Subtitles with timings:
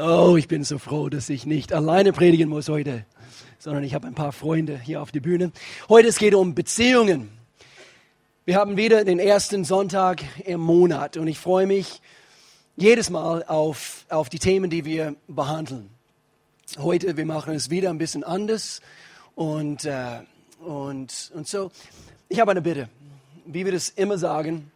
[0.00, 3.04] Oh, ich bin so froh, dass ich nicht alleine predigen muss heute,
[3.58, 5.50] sondern ich habe ein paar Freunde hier auf der Bühne.
[5.88, 7.30] Heute es geht um Beziehungen.
[8.44, 12.00] Wir haben wieder den ersten Sonntag im Monat und ich freue mich
[12.76, 15.90] jedes Mal auf, auf die Themen, die wir behandeln.
[16.78, 18.80] Heute, wir machen es wieder ein bisschen anders
[19.34, 20.20] und, äh,
[20.60, 21.72] und, und so.
[22.28, 22.88] Ich habe eine Bitte,
[23.46, 24.70] wie wir das immer sagen.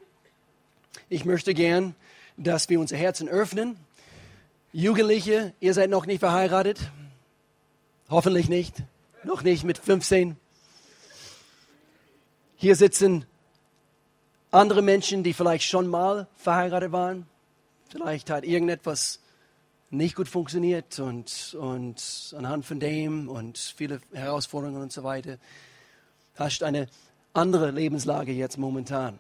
[1.09, 1.95] Ich möchte gern,
[2.37, 3.77] dass wir unser Herzen öffnen
[4.75, 6.91] Jugendliche, ihr seid noch nicht verheiratet?
[8.09, 8.83] Hoffentlich nicht.
[9.23, 10.37] Noch nicht mit 15.
[12.57, 13.27] Hier sitzen
[14.51, 17.27] andere Menschen, die vielleicht schon mal verheiratet waren.
[17.91, 19.21] Vielleicht hat irgendetwas
[19.91, 25.37] nicht gut funktioniert und, und anhand von dem und viele Herausforderungen und so weiter
[26.37, 26.89] hast eine
[27.35, 29.19] andere Lebenslage jetzt momentan.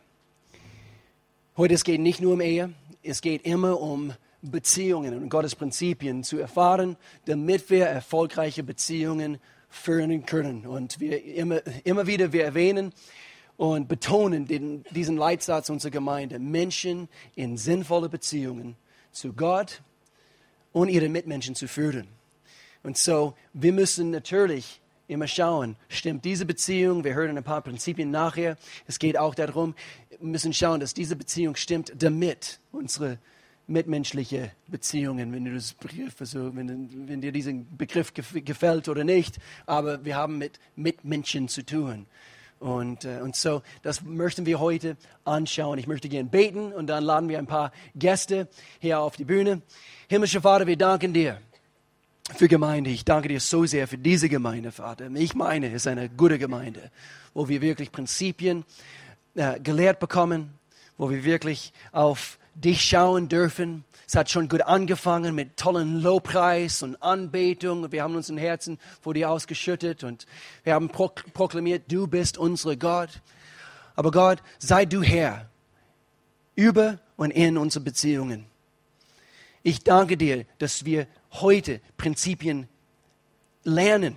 [1.58, 6.24] Heute es geht nicht nur um Ehe, es geht immer um Beziehungen und Gottes Prinzipien
[6.24, 6.96] zu erfahren,
[7.26, 10.66] damit wir erfolgreiche Beziehungen führen können.
[10.66, 12.92] Und wir immer, immer wieder wir erwähnen
[13.56, 18.76] und betonen den, diesen Leitsatz unserer Gemeinde, Menschen in sinnvolle Beziehungen
[19.12, 19.82] zu Gott
[20.72, 22.08] und ihren Mitmenschen zu führen.
[22.82, 28.10] Und so, wir müssen natürlich immer schauen, stimmt diese Beziehung, wir hören ein paar Prinzipien
[28.10, 28.56] nachher,
[28.86, 29.74] es geht auch darum,
[30.10, 33.18] wir müssen schauen, dass diese Beziehung stimmt, damit unsere
[33.72, 39.38] mitmenschliche Beziehungen, wenn, du das Begriff, also wenn, wenn dir dieser Begriff gefällt oder nicht.
[39.66, 42.06] Aber wir haben mit Mitmenschen zu tun.
[42.60, 45.78] Und, äh, und so, das möchten wir heute anschauen.
[45.78, 48.46] Ich möchte gerne beten und dann laden wir ein paar Gäste
[48.78, 49.62] hier auf die Bühne.
[50.08, 51.40] Himmlischer Vater, wir danken dir
[52.36, 52.90] für Gemeinde.
[52.90, 55.10] Ich danke dir so sehr für diese Gemeinde, Vater.
[55.14, 56.92] Ich meine, es ist eine gute Gemeinde,
[57.34, 58.64] wo wir wirklich Prinzipien
[59.34, 60.52] äh, gelehrt bekommen,
[60.96, 63.84] wo wir wirklich auf dich schauen dürfen.
[64.06, 67.92] Es hat schon gut angefangen mit tollen Lobpreis und Anbetung.
[67.92, 70.26] Wir haben unseren Herzen vor dir ausgeschüttet und
[70.64, 73.22] wir haben proklamiert, du bist unsere Gott.
[73.94, 75.48] Aber Gott, sei du Herr
[76.54, 78.46] über und in unsere Beziehungen.
[79.62, 82.68] Ich danke dir, dass wir heute Prinzipien
[83.64, 84.16] lernen.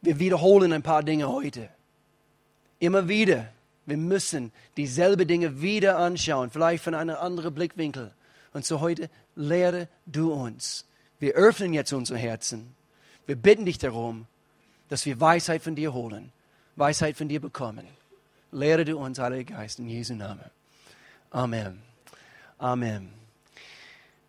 [0.00, 1.68] Wir wiederholen ein paar Dinge heute.
[2.78, 3.52] Immer wieder
[3.86, 8.12] wir müssen dieselbe Dinge wieder anschauen, vielleicht von einem anderen Blickwinkel.
[8.52, 10.86] Und so heute lehre du uns.
[11.18, 12.74] Wir öffnen jetzt unsere Herzen.
[13.26, 14.26] Wir bitten dich darum,
[14.88, 16.32] dass wir Weisheit von dir holen,
[16.74, 17.86] Weisheit von dir bekommen.
[18.52, 20.50] Lehre du uns, Heiliger Geist, in Jesu Namen.
[21.30, 21.82] Amen.
[22.58, 23.10] Amen.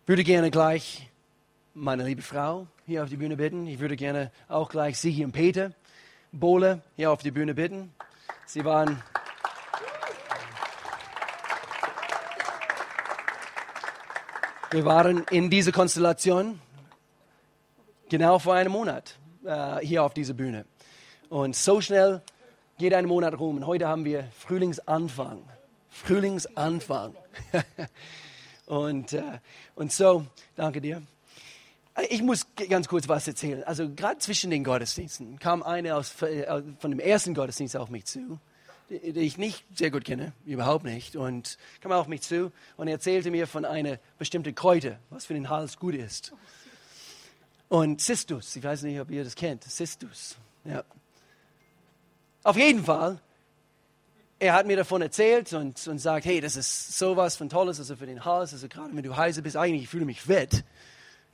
[0.02, 1.08] Ich würde gerne gleich
[1.74, 3.66] meine liebe Frau hier auf die Bühne bitten.
[3.66, 5.72] Ich würde gerne auch gleich Sie und Peter
[6.32, 7.92] Bohle hier auf die Bühne bitten.
[8.46, 9.02] Sie waren
[14.70, 16.60] Wir waren in dieser Konstellation
[18.10, 20.66] genau vor einem Monat äh, hier auf dieser Bühne.
[21.30, 22.20] Und so schnell
[22.76, 23.56] geht ein Monat rum.
[23.56, 25.42] Und heute haben wir Frühlingsanfang.
[25.88, 27.16] Frühlingsanfang.
[28.66, 29.38] und, äh,
[29.74, 31.00] und so, danke dir.
[32.10, 33.64] Ich muss ganz kurz was erzählen.
[33.64, 38.04] Also gerade zwischen den Gottesdiensten kam eine aus, äh, von dem ersten Gottesdienst auf mich
[38.04, 38.38] zu
[38.90, 43.30] die ich nicht sehr gut kenne, überhaupt nicht, und kam auf mich zu und erzählte
[43.30, 46.32] mir von einer bestimmten Kräuter, was für den Hals gut ist.
[47.68, 50.36] Und Cistus, ich weiß nicht, ob ihr das kennt, Cistus.
[50.64, 50.84] Ja.
[52.42, 53.20] Auf jeden Fall,
[54.38, 57.96] er hat mir davon erzählt und, und sagt, hey, das ist sowas von Tolles, also
[57.96, 60.64] für den Hals, also gerade wenn du heiser bist, eigentlich ich fühle mich fit.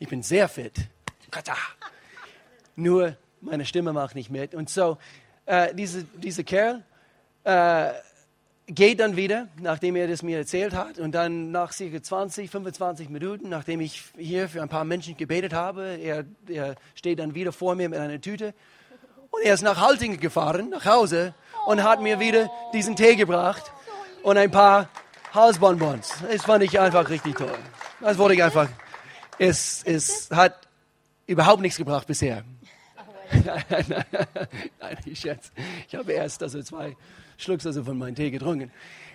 [0.00, 0.88] Ich bin sehr fit.
[2.74, 4.54] Nur meine Stimme macht nicht mit.
[4.54, 4.98] Und so,
[5.46, 6.82] äh, diese, dieser Kerl
[7.44, 7.92] äh,
[8.66, 10.98] geht dann wieder, nachdem er das mir erzählt hat.
[10.98, 15.52] Und dann nach circa 20, 25 Minuten, nachdem ich hier für ein paar Menschen gebetet
[15.52, 18.54] habe, er, er steht dann wieder vor mir mit einer Tüte.
[19.30, 21.34] Und er ist nach Haltingen gefahren, nach Hause,
[21.66, 23.70] und hat mir wieder diesen Tee gebracht
[24.22, 24.88] und ein paar
[25.32, 26.14] Halsbonbons.
[26.30, 27.58] Das fand ich einfach richtig toll.
[28.00, 28.68] Das wollte ich einfach.
[29.38, 30.68] Es, es hat
[31.26, 32.44] überhaupt nichts gebracht bisher.
[33.34, 35.50] Nein, ich schätze.
[35.88, 36.96] Ich habe erst also zwei
[37.36, 38.70] schluckst also von meinem Tee getrunken.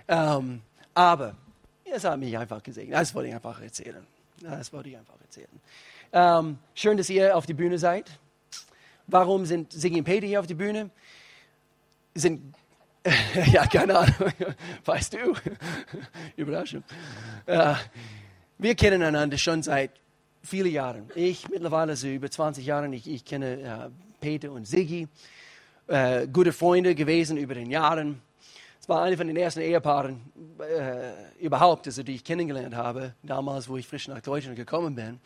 [0.07, 0.61] Ähm,
[0.93, 1.35] aber
[1.85, 2.91] es hat mich einfach gesehen.
[2.91, 4.05] Das wollte ich einfach erzählen.
[4.41, 5.47] Das wollte ich einfach erzählen.
[6.11, 8.09] Ähm, schön, dass ihr auf die Bühne seid.
[9.07, 10.89] Warum sind Siggi und Peter hier auf die Bühne?
[12.13, 12.53] Sind
[13.51, 14.15] ja, keine Ahnung.
[14.85, 15.35] Weißt du?
[16.35, 16.83] Überraschung.
[17.45, 17.75] Äh,
[18.57, 19.91] wir kennen einander schon seit
[20.43, 21.09] vielen Jahren.
[21.15, 22.93] Ich mittlerweile so über 20 Jahre.
[22.93, 23.89] Ich, ich kenne äh,
[24.19, 25.07] Peter und Siggi
[25.89, 28.21] äh, gute Freunde gewesen über den Jahren.
[28.87, 30.21] war eine von den ersten Ehepaaren
[30.59, 35.19] äh, überhaupt, also die ich kennengelernt habe, damals, wo ich frisch nach Deutschland gekommen bin.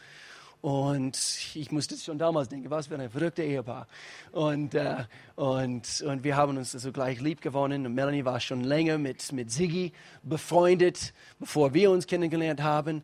[0.62, 1.18] Und
[1.56, 3.88] ich musste schon damals denken, was für ein verrückter Ehepaar.
[4.32, 5.04] Und, äh,
[5.36, 7.86] und, und wir haben uns also gleich lieb gewonnen.
[7.86, 9.92] Und Melanie war schon länger mit, mit Siggi
[10.24, 13.04] befreundet, bevor wir uns kennengelernt haben.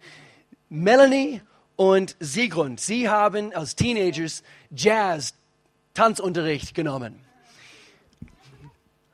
[0.70, 1.42] Melanie
[1.76, 5.34] und Sigrun, sie haben als Teenagers Jazz,
[5.94, 7.29] Tanzunterricht genommen.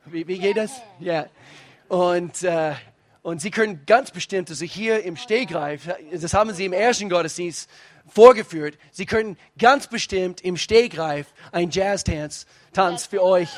[0.06, 0.80] Wie, wie geht das?
[1.00, 1.26] Ja.
[1.88, 2.74] Und, äh,
[3.22, 7.68] und sie können ganz bestimmt, also hier im Stehgreif, das haben sie im ersten Gottesdienst
[8.06, 13.48] vorgeführt, sie können ganz bestimmt im Stehgreif einen Jazz-Tanz Tanz für euch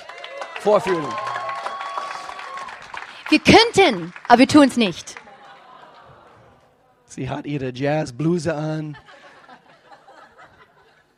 [0.60, 1.06] vorführen.
[3.28, 5.16] Wir könnten, aber wir tun es nicht.
[7.04, 8.96] Sie hat ihre Jazzbluse an.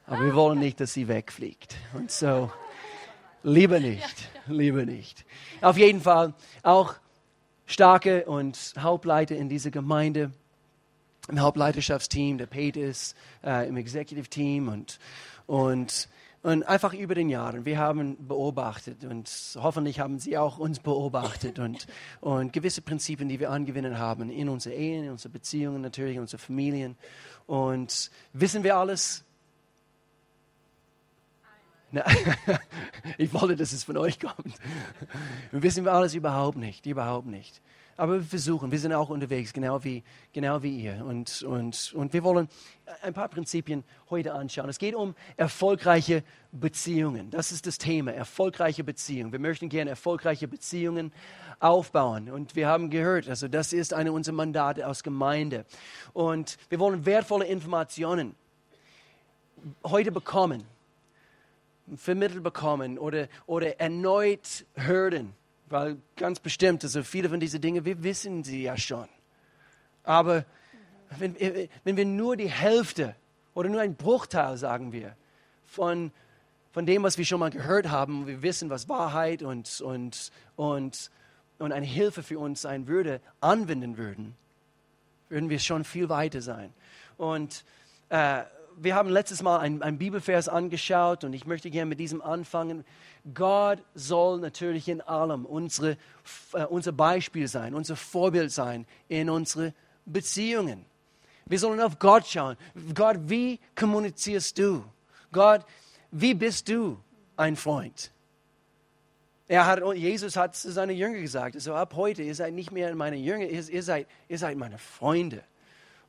[0.07, 1.77] Aber wir wollen nicht, dass sie wegfliegt.
[1.93, 2.51] Und so,
[3.43, 5.25] lieber nicht, lieber nicht.
[5.61, 6.95] Auf jeden Fall auch
[7.67, 10.33] starke und Hauptleiter in dieser Gemeinde,
[11.29, 13.15] im Hauptleiterschaftsteam, der Peters,
[13.45, 14.99] äh, im Executive Team und,
[15.47, 16.09] und,
[16.43, 17.65] und einfach über den Jahren.
[17.65, 21.87] Wir haben beobachtet und hoffentlich haben Sie auch uns beobachtet und,
[22.21, 26.23] und gewisse Prinzipien, die wir angewinnen haben in unsere Ehen, in unsere Beziehungen, natürlich in
[26.23, 26.97] unsere Familien.
[27.47, 29.25] Und wissen wir alles?
[33.19, 34.55] Ich wollte, dass es von euch kommt.
[35.51, 37.61] Wir wissen alles überhaupt nicht, überhaupt nicht.
[37.97, 40.03] Aber wir versuchen, wir sind auch unterwegs, genau wie,
[40.33, 41.05] genau wie ihr.
[41.05, 42.49] Und, und, und wir wollen
[43.03, 44.71] ein paar Prinzipien heute anschauen.
[44.71, 47.31] Es geht um erfolgreiche Beziehungen.
[47.31, 49.33] Das ist das Thema, erfolgreiche Beziehungen.
[49.33, 51.13] Wir möchten gerne erfolgreiche Beziehungen
[51.59, 52.31] aufbauen.
[52.31, 55.67] Und wir haben gehört, also das ist eine unserer Mandate aus Gemeinde.
[56.15, 58.35] Und wir wollen wertvolle Informationen
[59.85, 60.65] heute bekommen
[61.97, 65.35] vermittelt bekommen oder, oder erneut hören.
[65.69, 69.09] Weil ganz bestimmt, also viele von diesen Dingen, wir wissen sie ja schon.
[70.03, 70.45] Aber
[71.19, 71.37] wenn,
[71.85, 73.15] wenn wir nur die Hälfte
[73.55, 75.17] oder nur ein Bruchteil, sagen wir,
[75.65, 76.11] von,
[76.73, 81.11] von dem, was wir schon mal gehört haben, wir wissen, was Wahrheit und, und, und,
[81.59, 84.37] und eine Hilfe für uns sein würde, anwenden würden,
[85.29, 86.73] würden wir schon viel weiter sein.
[87.17, 87.65] Und
[88.09, 88.43] äh,
[88.83, 92.85] wir haben letztes Mal einen Bibelvers angeschaut und ich möchte gerne mit diesem anfangen.
[93.35, 95.99] Gott soll natürlich in allem unsere,
[96.55, 99.75] äh, unser Beispiel sein, unser Vorbild sein in unsere
[100.07, 100.87] Beziehungen.
[101.45, 102.57] Wir sollen auf Gott schauen.
[102.95, 104.85] Gott, wie kommunizierst du?
[105.33, 105.65] Gott,
[106.11, 106.99] wie bist du
[107.37, 108.13] ein Freund?
[109.47, 112.95] Er hat, Jesus hat zu seinen Jüngern gesagt, also ab heute, ihr seid nicht mehr
[112.95, 115.43] meine Jünger, ihr, ihr, seid, ihr seid meine Freunde.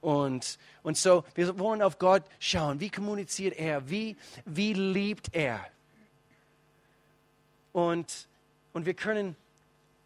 [0.01, 2.79] Und, und so, wir wollen auf Gott schauen.
[2.79, 3.89] Wie kommuniziert er?
[3.89, 5.65] Wie, wie liebt er?
[7.71, 8.27] Und,
[8.73, 9.35] und wir können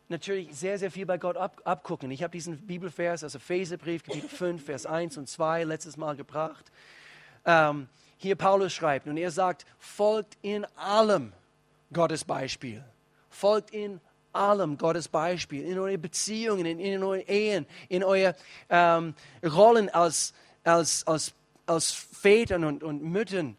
[0.10, 2.12] natürlich sehr, sehr viel bei Gott ab, abgucken.
[2.12, 6.66] Ich habe diesen Bibelvers, also Epheserbrief, Kapitel 5, Vers 1 und 2, letztes Mal gebracht.
[7.46, 7.88] Ähm,
[8.18, 11.34] hier Paulus schreibt, und er sagt, folgt in allem
[11.92, 12.84] Gottes Beispiel.
[13.30, 14.00] Folgt in
[14.36, 18.36] allem Gottes Beispiel, in eure Beziehungen, in, in eure Ehen, in eure
[18.70, 20.34] ähm, Rollen als,
[20.64, 21.34] als, als,
[21.66, 23.58] als Vätern und, und Müttern.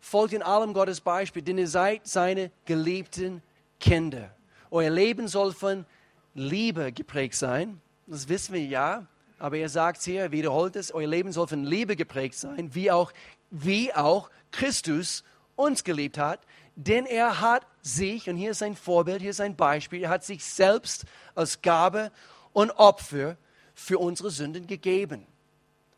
[0.00, 3.42] Folgt in allem Gottes Beispiel, denn ihr seid seine geliebten
[3.80, 4.34] Kinder.
[4.70, 5.86] Euer Leben soll von
[6.34, 7.80] Liebe geprägt sein.
[8.06, 9.06] Das wissen wir ja.
[9.38, 12.90] Aber er sagt hier, er wiederholt es, euer Leben soll von Liebe geprägt sein, wie
[12.90, 13.12] auch,
[13.50, 15.24] wie auch Christus
[15.56, 16.40] uns geliebt hat.
[16.76, 20.24] Denn er hat sich, und hier ist sein Vorbild, hier ist sein Beispiel, er hat
[20.24, 22.10] sich selbst als Gabe
[22.52, 23.36] und Opfer
[23.74, 25.26] für unsere Sünden gegeben.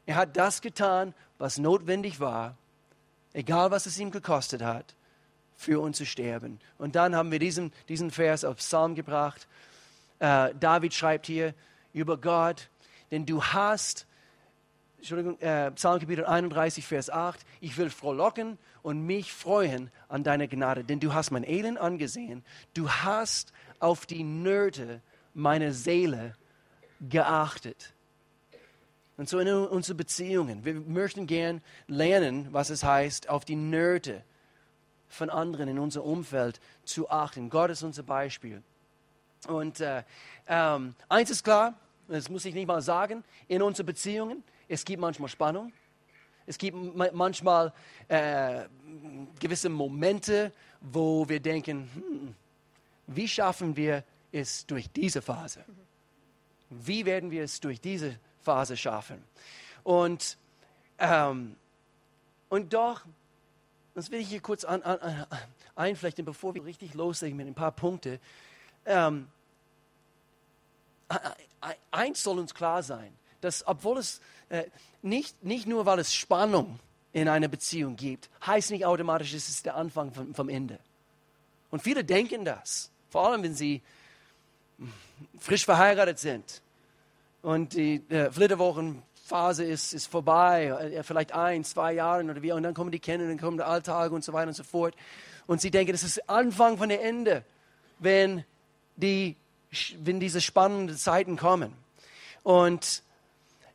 [0.04, 2.56] Er hat das getan, was notwendig war,
[3.32, 4.94] egal was es ihm gekostet hat,
[5.56, 6.60] für uns zu sterben.
[6.78, 9.48] Und dann haben wir diesen, diesen Vers auf Psalm gebracht.
[10.18, 11.54] Äh, David schreibt hier
[11.92, 12.68] über Gott,
[13.10, 14.06] denn du hast
[15.06, 20.48] Entschuldigung, äh, Psalm Kapitel 31, Vers 8, ich will frohlocken und mich freuen an deiner
[20.48, 22.42] Gnade, denn du hast mein Elend angesehen,
[22.74, 25.00] du hast auf die Nöte
[25.32, 26.34] meiner Seele
[27.00, 27.94] geachtet.
[29.16, 34.24] Und so in unseren Beziehungen, wir möchten gern lernen, was es heißt, auf die Nöte
[35.06, 37.48] von anderen in unserem Umfeld zu achten.
[37.48, 38.60] Gott ist unser Beispiel.
[39.46, 40.02] Und äh,
[40.48, 41.74] ähm, eins ist klar,
[42.08, 45.72] das muss ich nicht mal sagen, in unseren Beziehungen, es gibt manchmal Spannung.
[46.46, 46.76] Es gibt
[47.12, 47.72] manchmal
[48.06, 48.64] äh,
[49.40, 52.34] gewisse Momente, wo wir denken, hm,
[53.08, 55.64] wie schaffen wir es durch diese Phase?
[56.70, 59.22] Wie werden wir es durch diese Phase schaffen?
[59.82, 60.38] Und,
[60.98, 61.56] ähm,
[62.48, 63.04] und doch,
[63.94, 65.26] das will ich hier kurz an, an,
[65.74, 68.18] einflechten, bevor wir richtig loslegen mit ein paar Punkten.
[68.84, 69.28] Ähm,
[71.90, 74.20] eins soll uns klar sein, dass obwohl es
[75.02, 76.78] nicht, nicht nur, weil es Spannung
[77.12, 80.78] in einer Beziehung gibt, heißt nicht automatisch, es ist der Anfang vom, vom Ende.
[81.70, 83.82] Und viele denken das, vor allem wenn sie
[85.38, 86.62] frisch verheiratet sind
[87.42, 92.62] und die äh, Flitterwochenphase ist, ist vorbei, äh, vielleicht ein, zwei Jahre oder wie, und
[92.62, 94.94] dann kommen die Kinder, dann kommen der Alltag und so weiter und so fort.
[95.46, 97.44] Und sie denken, das ist der Anfang von der Ende,
[97.98, 98.44] wenn,
[98.96, 99.36] die,
[99.98, 101.72] wenn diese spannenden Zeiten kommen.
[102.42, 103.02] Und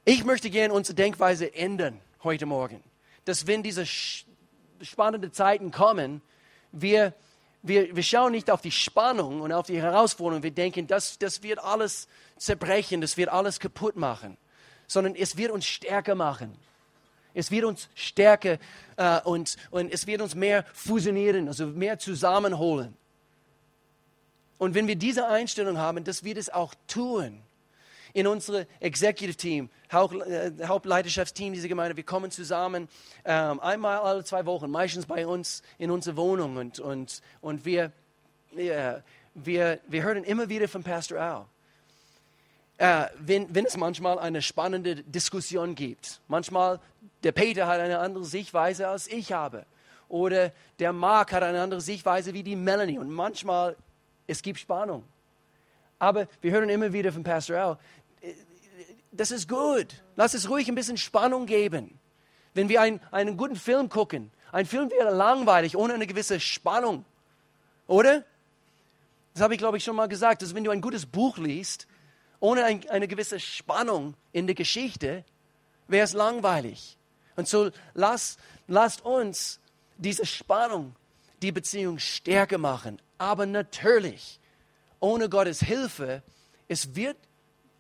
[0.06, 2.84] ich möchte gerne unsere Denkweise ändern heute Morgen.
[3.26, 6.22] Dass wenn diese spannenden Zeiten kommen,
[6.72, 7.14] wir,
[7.62, 10.42] wir, wir schauen nicht auf die Spannung und auf die Herausforderung.
[10.42, 14.38] Wir denken, das, das wird alles zerbrechen, das wird alles kaputt machen.
[14.88, 16.58] Sondern es wird uns stärker machen.
[17.34, 18.58] Es wird uns stärker
[18.98, 22.98] äh, und, und es wird uns mehr fusionieren, also mehr zusammenholen.
[24.58, 27.42] Und wenn wir diese Einstellung haben, das wird es auch tun
[28.14, 31.96] in unserem Executive Team, äh, Hauptleiterschaftsteam dieser Gemeinde.
[31.96, 32.88] Wir kommen zusammen
[33.26, 37.92] ähm, einmal alle zwei Wochen, meistens bei uns in unserer Wohnung und, und, und wir,
[38.52, 39.04] wir,
[39.34, 41.46] wir, wir hören immer wieder von Pastor Al.
[42.78, 46.80] Äh, wenn, wenn es manchmal eine spannende Diskussion gibt, manchmal
[47.24, 49.66] der Peter hat eine andere Sichtweise als ich habe
[50.10, 53.76] oder der Mark hat eine andere Sichtweise wie die Melanie und manchmal
[54.28, 55.04] es gibt Spannung.
[56.00, 57.78] Aber wir hören immer wieder von Pastor Al,
[59.12, 60.04] das ist gut.
[60.16, 62.00] Lass es ruhig ein bisschen Spannung geben.
[62.54, 67.06] Wenn wir ein, einen guten Film gucken, ein Film wäre langweilig ohne eine gewisse Spannung.
[67.88, 68.24] Oder?
[69.34, 70.42] Das habe ich, glaube ich, schon mal gesagt.
[70.42, 71.88] Dass wenn du ein gutes Buch liest,
[72.40, 75.24] ohne ein, eine gewisse Spannung in der Geschichte,
[75.88, 76.98] wäre es langweilig.
[77.36, 78.38] Und so lass,
[78.68, 79.60] lasst uns
[79.98, 80.96] diese Spannung,
[81.42, 83.02] die Beziehung stärker machen.
[83.18, 84.40] Aber natürlich,
[85.00, 86.24] ohne Gottes Hilfe,
[86.68, 87.18] es wird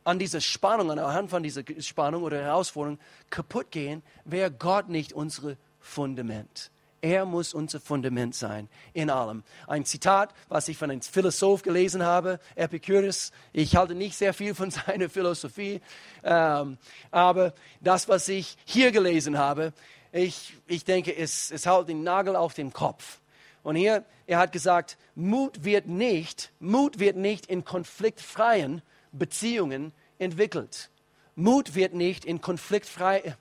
[0.04, 5.56] an dieser Spannung, anhand von dieser Spannung oder Herausforderung kaputt gehen, wäre Gott nicht unser
[5.80, 6.72] Fundament.
[7.02, 9.44] Er muss unser Fundament sein in allem.
[9.68, 13.32] Ein Zitat, was ich von einem Philosoph gelesen habe, Epicurus.
[13.54, 15.82] Ich halte nicht sehr viel von seiner Philosophie,
[16.24, 16.78] ähm,
[17.10, 19.74] aber das, was ich hier gelesen habe,
[20.12, 23.20] ich, ich denke, es, es haut den Nagel auf den Kopf.
[23.64, 30.90] Und hier, er hat gesagt, Mut wird nicht, Mut wird nicht in konfliktfreien Beziehungen entwickelt.
[31.36, 33.36] Mut wird nicht in konfliktfrei,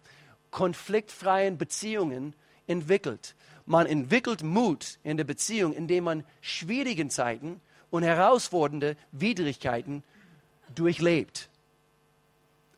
[0.51, 2.35] konfliktfreien Beziehungen
[2.67, 3.35] entwickelt.
[3.67, 7.61] Man entwickelt Mut in der Beziehung, indem man schwierigen Zeiten
[7.91, 10.03] und herausfordernde Widrigkeiten
[10.75, 11.51] durchlebt.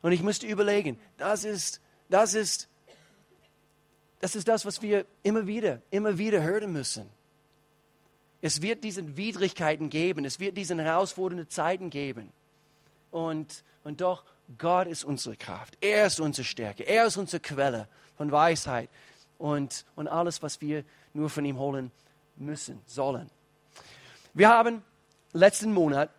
[0.01, 2.69] Und ich müsste überlegen, das ist, das ist,
[4.21, 7.09] das ist das, was wir immer wieder, immer wieder hören müssen.
[8.41, 12.33] Es wird diese Widrigkeiten geben, es wird diese herausfordernden Zeiten geben.
[13.13, 14.25] Und, und doch,
[14.59, 15.79] Gott ist unsere Kraft.
[15.81, 16.83] Er ist unsere Stärke.
[16.83, 18.89] Er ist unsere Quelle von Weisheit
[19.39, 21.93] und, und alles, was wir nur von ihm holen
[22.37, 23.31] müssen, sollen.
[24.35, 24.83] Wir haben
[25.33, 26.11] letzten Monat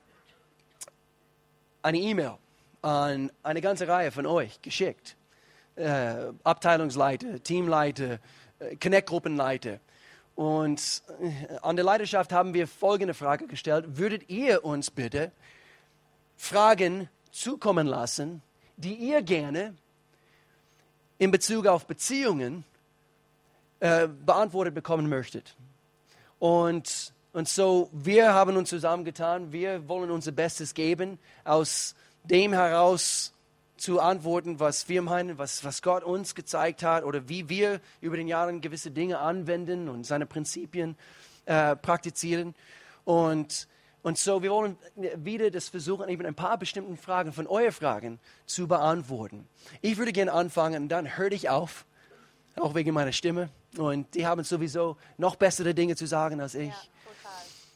[1.81, 2.37] eine E-Mail
[2.81, 5.15] an eine ganze Reihe von euch geschickt.
[5.75, 8.19] Äh, Abteilungsleiter, Teamleiter,
[8.59, 9.79] äh, Connect-Gruppenleiter.
[10.35, 13.97] Und äh, an der Leidenschaft haben wir folgende Frage gestellt.
[13.97, 15.31] Würdet ihr uns bitte
[16.35, 18.41] Fragen zukommen lassen,
[18.77, 19.75] die ihr gerne
[21.17, 22.65] in Bezug auf Beziehungen
[23.79, 25.55] äh, beantwortet bekommen möchtet.
[26.39, 33.33] Und, und so, wir haben uns zusammengetan, wir wollen unser Bestes geben, aus dem heraus
[33.77, 38.15] zu antworten, was wir meinen, was, was Gott uns gezeigt hat oder wie wir über
[38.15, 40.95] den Jahren gewisse Dinge anwenden und seine Prinzipien
[41.45, 42.55] äh, praktizieren.
[43.03, 43.67] Und
[44.03, 44.77] und so, wir wollen
[45.15, 49.47] wieder das versuchen, eben ein paar bestimmten Fragen von euren Fragen zu beantworten.
[49.81, 51.85] Ich würde gerne anfangen und dann höre ich auf,
[52.57, 53.49] auch wegen meiner Stimme.
[53.77, 56.69] Und die haben sowieso noch bessere Dinge zu sagen als ich.
[56.69, 56.75] Ja,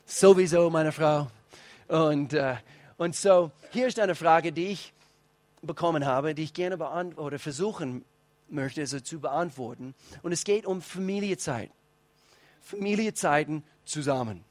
[0.06, 1.32] sowieso, meine Frau.
[1.88, 2.58] Und, äh,
[2.98, 4.94] und so, hier ist eine Frage, die ich
[5.62, 8.04] bekommen habe, die ich gerne beantworten oder versuchen
[8.50, 9.96] möchte, also zu beantworten.
[10.24, 11.72] Und es geht um Familiezeit.
[12.62, 14.44] Familiezeiten zusammen.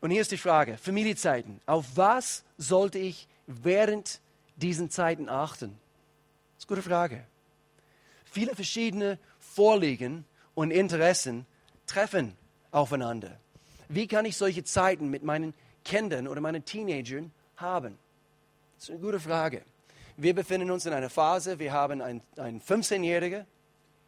[0.00, 1.60] Und hier ist die Frage, Familiezeiten.
[1.66, 4.20] Auf was sollte ich während
[4.56, 5.78] diesen Zeiten achten?
[6.56, 7.24] Das ist eine gute Frage.
[8.24, 10.24] Viele verschiedene Vorliegen
[10.54, 11.46] und Interessen
[11.86, 12.36] treffen
[12.70, 13.38] aufeinander.
[13.88, 17.98] Wie kann ich solche Zeiten mit meinen Kindern oder meinen Teenagern haben?
[18.76, 19.62] Das ist eine gute Frage.
[20.16, 23.46] Wir befinden uns in einer Phase, wir haben einen, einen 15-Jährigen,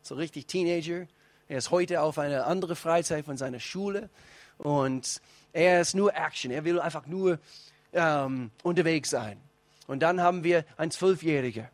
[0.02, 1.06] so richtig Teenager.
[1.49, 4.11] Er ist heute auf eine andere Freizeit von seiner Schule
[4.59, 5.20] und
[5.52, 6.50] er ist nur Action.
[6.50, 7.38] Er will einfach nur
[7.92, 9.40] ähm, unterwegs sein.
[9.87, 11.66] Und dann haben wir einen Zwölfjährigen.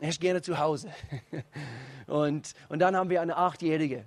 [0.00, 0.92] Er ist gerne zu Hause.
[2.06, 4.04] und, und dann haben wir eine Achtjährige.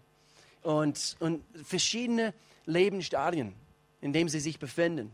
[0.61, 2.33] Und, und verschiedene
[2.65, 3.53] Lebensstadien,
[4.01, 5.11] in denen sie sich befinden.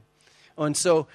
[0.56, 1.08] Und so,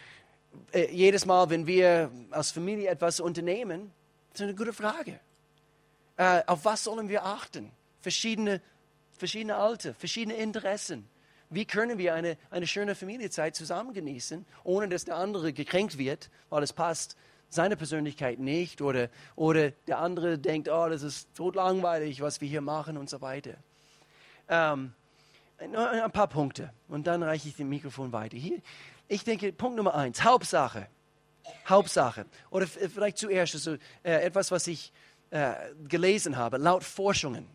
[0.73, 3.91] äh, jedes Mal, wenn wir als Familie etwas unternehmen,
[4.33, 5.19] ist eine gute Frage.
[6.17, 7.73] Äh, auf was sollen wir achten?
[8.01, 8.61] Verschiedene,
[9.19, 11.09] verschiedene Alter, verschiedene Interessen.
[11.51, 16.31] Wie können wir eine, eine schöne Familienzeit zusammen genießen, ohne dass der andere gekränkt wird,
[16.51, 17.17] weil es passt
[17.49, 22.61] seine Persönlichkeit nicht oder, oder der andere denkt, oh, das ist totlangweilig, was wir hier
[22.61, 23.55] machen und so weiter.
[24.49, 24.93] Ähm,
[25.59, 28.37] ein paar Punkte und dann reiche ich den Mikrofon weiter.
[28.37, 28.61] Hier,
[29.09, 30.89] ich denke, Punkt Nummer eins, Hauptsache.
[31.69, 32.27] Hauptsache.
[32.51, 34.93] Oder vielleicht zuerst also, äh, etwas, was ich
[35.31, 35.55] äh,
[35.89, 37.47] gelesen habe, laut Forschungen.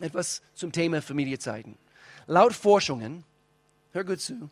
[0.00, 1.78] Etwas zum Thema Familienzeiten.
[2.26, 3.24] Laut Forschungen,
[3.92, 4.50] hör gut zu,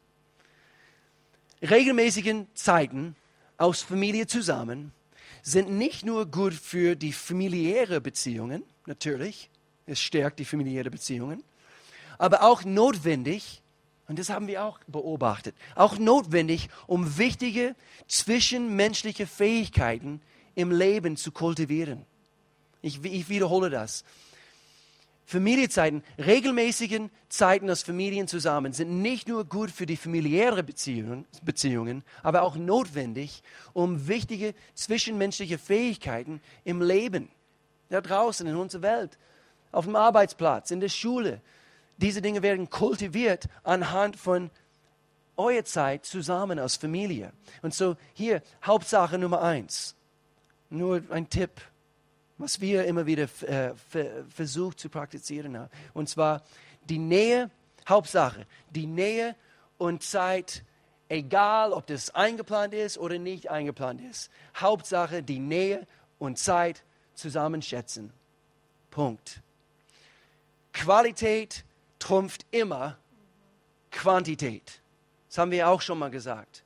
[1.62, 3.17] regelmäßigen Zeiten
[3.57, 4.93] aus Familie zusammen
[5.43, 9.50] sind nicht nur gut für die familiäre Beziehungen, natürlich,
[9.87, 11.43] es stärkt die familiäre Beziehungen,
[12.19, 13.62] aber auch notwendig,
[14.07, 17.75] und das haben wir auch beobachtet, auch notwendig, um wichtige
[18.07, 20.21] zwischenmenschliche Fähigkeiten
[20.55, 22.05] im Leben zu kultivieren.
[22.83, 24.05] Ich, ich wiederhole das.
[25.25, 32.05] Familienzeiten, regelmäßigen Zeiten aus Familien zusammen sind nicht nur gut für die familiären Beziehungen, Beziehungen,
[32.23, 37.31] aber auch notwendig, um wichtige zwischenmenschliche Fähigkeiten im Leben,
[37.88, 39.19] da draußen in unserer Welt,
[39.71, 41.41] auf dem Arbeitsplatz, in der Schule,
[41.97, 44.50] diese Dinge werden kultiviert anhand von
[45.37, 47.33] eurer Zeit zusammen als Familie.
[47.62, 49.95] Und so hier Hauptsache Nummer eins,
[50.69, 51.50] nur ein Tipp
[52.42, 53.72] was wir immer wieder äh,
[54.28, 55.70] versucht zu praktizieren haben.
[55.94, 56.42] Und zwar
[56.88, 57.50] die Nähe,
[57.88, 59.37] Hauptsache, die Nähe
[59.78, 60.64] und Zeit,
[61.08, 64.30] egal ob das eingeplant ist oder nicht eingeplant ist.
[64.56, 65.87] Hauptsache die Nähe
[66.18, 66.82] und Zeit
[67.14, 68.12] zusammenschätzen.
[68.90, 69.40] Punkt.
[70.72, 71.64] Qualität
[72.00, 72.98] trumpft immer
[73.92, 74.81] Quantität.
[75.28, 76.64] Das haben wir auch schon mal gesagt.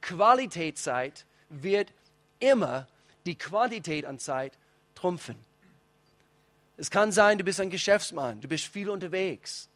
[0.00, 1.92] Qualitätszeit wird
[2.38, 2.86] immer
[3.26, 4.58] die Quantität an Zeit
[4.98, 5.36] trumpfen.
[6.76, 9.68] Es kann sein, du bist ein Geschäftsmann, du bist viel unterwegs.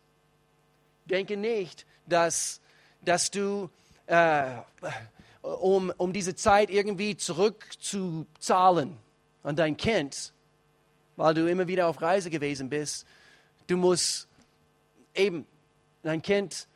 [1.05, 2.61] Denke nicht, dass,
[3.03, 3.71] dass du,
[4.07, 4.51] äh,
[5.43, 8.97] um, um diese Zeit irgendwie zurückzuzahlen
[9.43, 10.33] an dein Kind,
[11.17, 13.07] weil du immer wieder auf Reise gewesen bist,
[13.67, 14.29] du musst
[15.15, 15.47] eben
[16.03, 16.67] dein Kind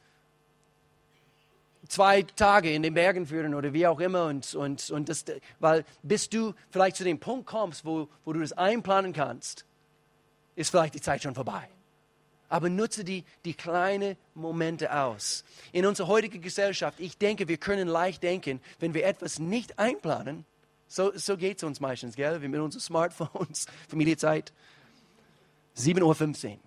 [1.89, 4.27] zwei Tage in den Bergen führen oder wie auch immer.
[4.27, 5.25] Und, und, und das,
[5.61, 9.65] weil bis du vielleicht zu dem Punkt kommst, wo, wo du das einplanen kannst,
[10.55, 11.69] ist vielleicht die Zeit schon vorbei.
[12.49, 15.45] Aber nutze die, die kleinen Momente aus.
[15.73, 20.45] In unserer heutigen Gesellschaft, ich denke, wir können leicht denken, wenn wir etwas nicht einplanen,
[20.89, 22.41] so, so geht es uns meistens, gell?
[22.41, 24.53] Wir mit unseren Smartphones, Familienzeit,
[25.77, 26.59] 7.15 Uhr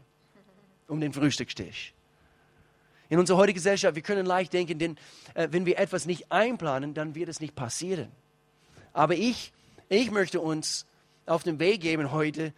[0.88, 1.94] um den Frühstückstisch.
[3.10, 4.98] In unserer heutigen Gesellschaft, wir können leicht denken, denn
[5.34, 8.12] äh, wenn wir etwas nicht einplanen, dann wird es nicht passieren.
[8.94, 9.52] Aber ich,
[9.90, 10.86] ich möchte uns
[11.26, 12.54] auf den Weg geben heute.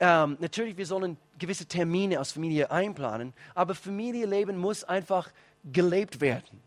[0.00, 5.30] Ähm, natürlich, wir sollen gewisse Termine aus Familie einplanen, aber Familienleben muss einfach
[5.72, 6.60] gelebt werden.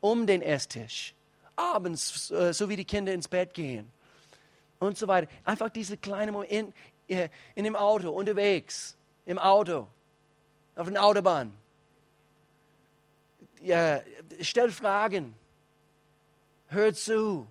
[0.00, 1.14] Um den Esstisch,
[1.56, 3.90] abends, äh, so wie die Kinder ins Bett gehen
[4.80, 5.28] und so weiter.
[5.44, 9.86] Einfach diese kleinen Momente in, äh, in dem Auto, unterwegs, im Auto,
[10.76, 11.52] auf der Autobahn
[13.62, 14.00] ja,
[14.40, 15.34] stell Fragen,
[16.68, 17.46] hör zu,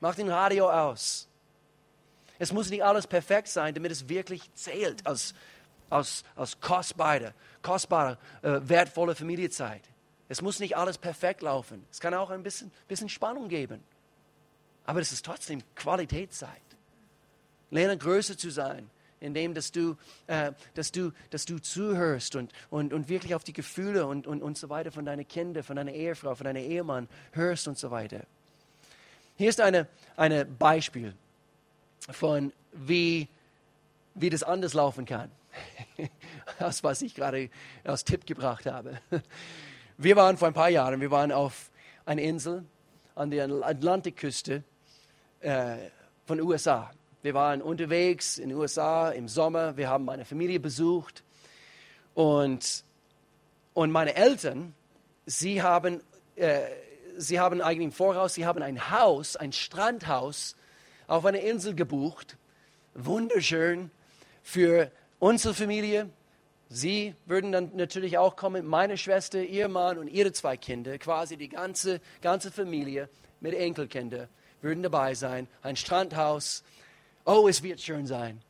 [0.00, 1.28] mach den Radio aus.
[2.38, 5.34] Es muss nicht alles perfekt sein, damit es wirklich zählt als,
[5.90, 9.82] als, als kostbare, kostbare äh, wertvolle Familienzeit.
[10.28, 11.84] Es muss nicht alles perfekt laufen.
[11.90, 13.82] Es kann auch ein bisschen, bisschen Spannung geben.
[14.86, 16.50] Aber es ist trotzdem Qualitätszeit.
[17.70, 18.90] Lerne größer zu sein,
[19.24, 23.52] indem dass du, äh, dass du, dass du zuhörst und, und, und wirklich auf die
[23.52, 27.08] Gefühle und, und, und so weiter von deinen Kindern, von deiner Ehefrau, von deinem Ehemann
[27.32, 28.20] hörst und so weiter.
[29.36, 31.14] Hier ist ein eine Beispiel
[32.10, 33.28] von, wie,
[34.14, 35.30] wie das anders laufen kann.
[36.58, 37.50] das, was ich gerade
[37.84, 39.00] als Tipp gebracht habe.
[39.96, 41.70] Wir waren vor ein paar Jahren, wir waren auf
[42.04, 42.64] einer Insel
[43.14, 44.64] an der Atlantikküste
[45.40, 45.76] äh,
[46.26, 46.90] von USA.
[47.24, 49.78] Wir waren unterwegs in den USA im Sommer.
[49.78, 51.24] Wir haben meine Familie besucht.
[52.12, 52.84] Und,
[53.72, 54.74] und meine Eltern,
[55.24, 56.02] sie haben,
[56.36, 56.60] äh,
[57.16, 60.54] sie haben eigentlich im Voraus, sie haben ein Haus, ein Strandhaus
[61.06, 62.36] auf einer Insel gebucht.
[62.92, 63.90] Wunderschön
[64.42, 66.10] für unsere Familie,
[66.68, 71.36] Sie würden dann natürlich auch kommen, meine Schwester, ihr Mann und ihre zwei Kinder, quasi
[71.36, 73.08] die ganze, ganze Familie
[73.40, 74.28] mit Enkelkindern
[74.64, 75.46] würden dabei sein.
[75.62, 76.64] Ein Strandhaus.
[77.26, 78.42] Oh, es wird schön sein.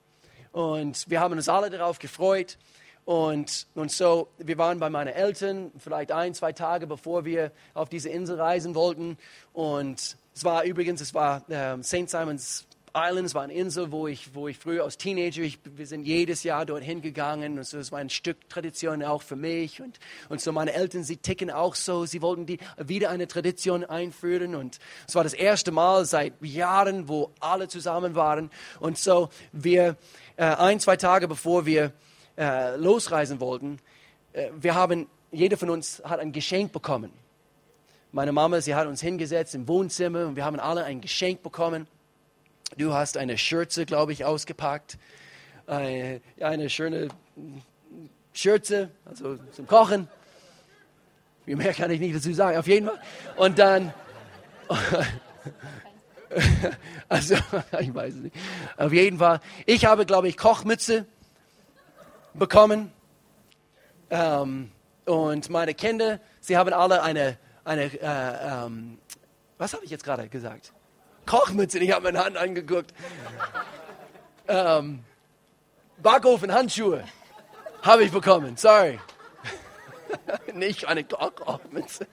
[0.50, 2.58] Und wir haben uns alle darauf gefreut.
[3.04, 7.88] Und, und so, wir waren bei meinen Eltern, vielleicht ein, zwei Tage bevor wir auf
[7.88, 9.16] diese Insel reisen wollten.
[9.52, 12.10] Und es war übrigens, es war äh, St.
[12.10, 16.04] Simons Islands war eine Insel, wo ich, wo ich früher als Teenager, ich, wir sind
[16.04, 19.98] jedes Jahr dorthin gegangen und so, es war ein Stück Tradition auch für mich und,
[20.28, 24.54] und so meine Eltern, sie ticken auch so, sie wollten die, wieder eine Tradition einführen
[24.54, 24.78] und
[25.08, 29.96] es war das erste Mal seit Jahren, wo alle zusammen waren und so wir,
[30.36, 31.92] äh, ein, zwei Tage bevor wir
[32.38, 33.80] äh, losreisen wollten,
[34.34, 37.10] äh, wir haben, jeder von uns hat ein Geschenk bekommen.
[38.12, 41.88] Meine Mama, sie hat uns hingesetzt im Wohnzimmer und wir haben alle ein Geschenk bekommen.
[42.76, 44.98] Du hast eine Schürze, glaube ich, ausgepackt.
[45.66, 47.08] Eine, eine schöne
[48.32, 50.08] Schürze, also zum Kochen.
[51.46, 53.00] Wie mehr kann ich nicht dazu sagen, auf jeden Fall.
[53.36, 53.94] Und dann,
[57.08, 57.36] also,
[57.80, 58.36] ich weiß es nicht.
[58.76, 61.06] Auf jeden Fall, ich habe, glaube ich, Kochmütze
[62.34, 62.92] bekommen.
[64.10, 64.70] Ähm,
[65.06, 68.98] und meine Kinder, sie haben alle eine, eine äh, ähm,
[69.58, 70.72] was habe ich jetzt gerade gesagt?
[71.26, 72.92] Kochmütze, ich habe meine Hand angeguckt.
[74.48, 75.00] Ähm,
[76.02, 77.04] Backofen, Handschuhe
[77.82, 78.98] habe ich bekommen, sorry.
[80.54, 82.06] Nicht eine Kochmütze.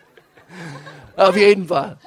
[1.16, 1.98] Auf jeden Fall.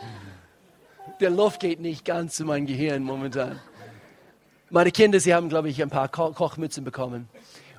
[1.21, 3.61] Der Luft geht nicht ganz zu meinem Gehirn momentan.
[4.69, 7.29] Meine Kinder, sie haben, glaube ich, ein paar Ko Kochmützen bekommen.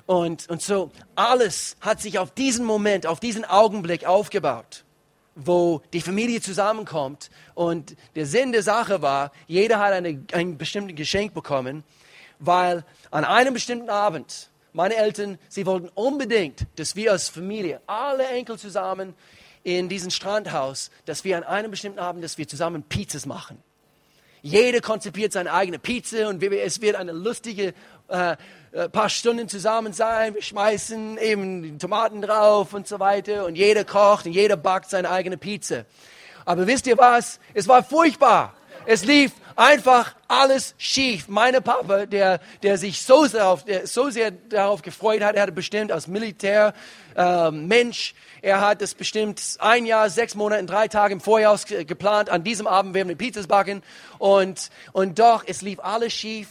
[0.06, 4.85] Und, und so, alles hat sich auf diesen Moment, auf diesen Augenblick aufgebaut
[5.36, 7.30] wo die Familie zusammenkommt.
[7.54, 11.84] Und der Sinn der Sache war, jeder hat eine, ein bestimmtes Geschenk bekommen,
[12.38, 18.26] weil an einem bestimmten Abend, meine Eltern, sie wollten unbedingt, dass wir als Familie, alle
[18.26, 19.14] Enkel zusammen
[19.62, 23.62] in diesem Strandhaus, dass wir an einem bestimmten Abend, dass wir zusammen Pizzas machen.
[24.46, 27.74] Jeder konzipiert seine eigene Pizza und es wird eine lustige
[28.06, 28.36] äh,
[28.70, 30.34] äh, paar Stunden zusammen sein.
[30.34, 35.10] Wir schmeißen eben Tomaten drauf und so weiter und jeder kocht und jeder backt seine
[35.10, 35.84] eigene Pizza.
[36.44, 37.40] Aber wisst ihr was?
[37.54, 38.54] Es war furchtbar.
[38.84, 41.28] Es lief einfach alles schief.
[41.28, 45.42] Meine Papa, der, der sich so sehr, darauf, der so sehr darauf gefreut hat, er
[45.42, 46.74] hatte bestimmt als Militärmensch,
[47.16, 52.30] ähm, Mensch, er hat es bestimmt ein Jahr, sechs Monate, drei Tage im Vorjahr geplant.
[52.30, 53.82] An diesem Abend werden wir Pizzas backen.
[54.18, 56.48] Und, und doch, es lief alles schief.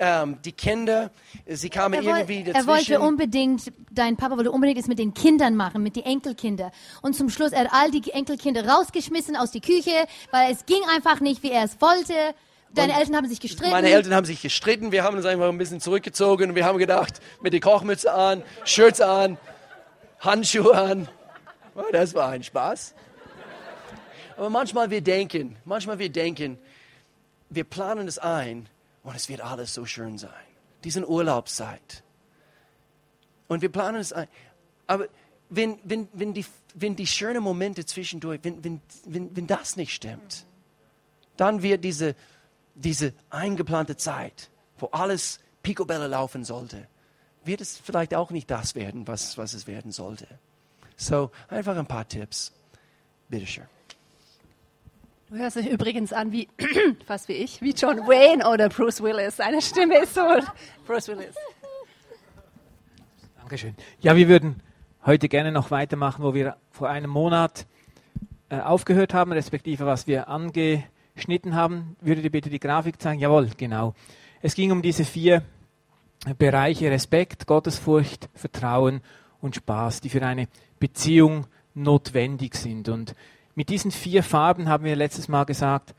[0.00, 1.10] Ähm, die Kinder,
[1.46, 2.66] sie kamen er irgendwie Er dazwischen.
[2.68, 6.70] wollte unbedingt, dein Papa wollte unbedingt es mit den Kindern machen, mit den Enkelkindern.
[7.02, 10.80] Und zum Schluss, er hat all die Enkelkinder rausgeschmissen aus die Küche, weil es ging
[10.94, 12.14] einfach nicht, wie er es wollte.
[12.74, 13.72] Deine Und Eltern haben sich gestritten.
[13.72, 14.92] Meine Eltern haben sich gestritten.
[14.92, 18.42] Wir haben uns einfach ein bisschen zurückgezogen und wir haben gedacht, mit der Kochmütze an,
[18.64, 19.36] Shirts an,
[20.20, 21.08] Handschuhe an.
[21.90, 22.94] Das war ein Spaß.
[24.36, 26.58] Aber manchmal wir denken, manchmal wir denken,
[27.50, 28.68] wir planen es ein
[29.08, 30.30] und es wird alles so schön sein.
[30.84, 32.04] Diese Urlaubszeit.
[33.48, 34.28] Und wir planen es ein.
[34.86, 35.08] Aber
[35.48, 36.44] wenn, wenn, wenn, die,
[36.74, 40.44] wenn die schönen Momente zwischendurch, wenn, wenn, wenn, wenn das nicht stimmt,
[41.38, 42.16] dann wird diese,
[42.74, 46.86] diese eingeplante Zeit, wo alles picobello laufen sollte,
[47.44, 50.26] wird es vielleicht auch nicht das werden, was, was es werden sollte.
[50.98, 52.52] So, einfach ein paar Tipps.
[53.30, 53.68] Bitteschön.
[55.30, 56.48] Du hörst dich übrigens an wie,
[57.06, 59.36] fast wie ich, wie John Wayne oder Bruce Willis.
[59.36, 60.22] Seine Stimme ist so
[60.86, 61.34] Bruce Willis.
[63.36, 63.74] Dankeschön.
[64.00, 64.62] Ja, wir würden
[65.04, 67.66] heute gerne noch weitermachen, wo wir vor einem Monat
[68.48, 71.96] äh, aufgehört haben, respektive was wir angeschnitten haben.
[72.00, 73.20] Würdet ihr bitte die Grafik zeigen?
[73.20, 73.94] Jawohl, genau.
[74.40, 75.42] Es ging um diese vier
[76.38, 79.02] Bereiche Respekt, Gottesfurcht, Vertrauen
[79.42, 80.48] und Spaß, die für eine
[80.80, 82.88] Beziehung notwendig sind.
[82.88, 83.14] Und
[83.58, 85.92] mit diesen vier Farben haben wir letztes Mal gesagt,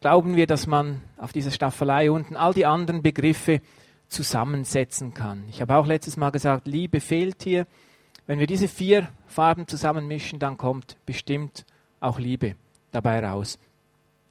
[0.00, 3.60] glauben wir, dass man auf dieser Staffelei unten all die anderen Begriffe
[4.06, 5.42] zusammensetzen kann.
[5.50, 7.66] Ich habe auch letztes Mal gesagt, Liebe fehlt hier.
[8.28, 11.64] Wenn wir diese vier Farben zusammenmischen, dann kommt bestimmt
[11.98, 12.54] auch Liebe
[12.92, 13.58] dabei raus.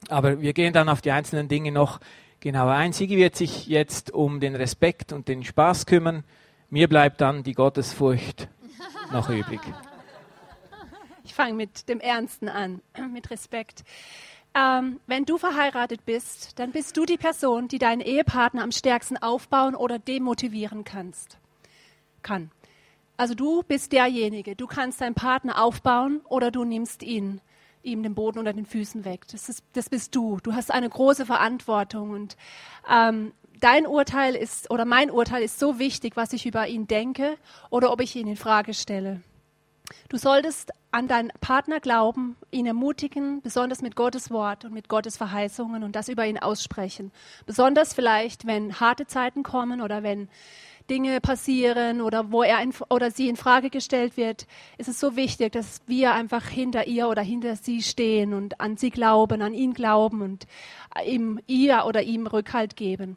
[0.08, 2.00] Aber wir gehen dann auf die einzelnen Dinge noch
[2.40, 2.94] genauer ein.
[2.94, 6.24] Sigi wird sich jetzt um den Respekt und den Spaß kümmern.
[6.70, 8.48] Mir bleibt dann die Gottesfurcht
[9.12, 9.60] noch übrig.
[11.32, 13.84] Ich fange mit dem Ernsten an, mit Respekt.
[14.54, 19.16] Ähm, wenn du verheiratet bist, dann bist du die Person, die deinen Ehepartner am stärksten
[19.16, 21.38] aufbauen oder demotivieren kannst.
[22.22, 22.50] Kann.
[23.16, 27.40] Also du bist derjenige, du kannst deinen Partner aufbauen oder du nimmst ihn,
[27.82, 29.26] ihm den Boden unter den Füßen weg.
[29.32, 30.36] Das, ist, das bist du.
[30.42, 32.36] Du hast eine große Verantwortung und
[32.90, 37.38] ähm, dein Urteil ist oder mein Urteil ist so wichtig, was ich über ihn denke
[37.70, 39.22] oder ob ich ihn in Frage stelle.
[40.08, 45.16] Du solltest an deinen Partner glauben, ihn ermutigen, besonders mit Gottes Wort und mit Gottes
[45.16, 47.10] Verheißungen und das über ihn aussprechen.
[47.46, 50.28] Besonders vielleicht, wenn harte Zeiten kommen oder wenn
[50.90, 54.46] Dinge passieren oder wo er in, oder sie in Frage gestellt wird,
[54.78, 58.76] ist es so wichtig, dass wir einfach hinter ihr oder hinter sie stehen und an
[58.76, 60.46] sie glauben, an ihn glauben und
[61.06, 63.16] ihm ihr oder ihm Rückhalt geben.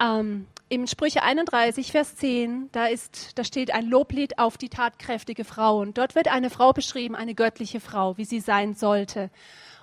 [0.00, 5.44] Ähm, Im Sprüche 31, Vers 10, da, ist, da steht ein Loblied auf die tatkräftige
[5.44, 5.78] Frau.
[5.80, 9.30] Und dort wird eine Frau beschrieben, eine göttliche Frau, wie sie sein sollte.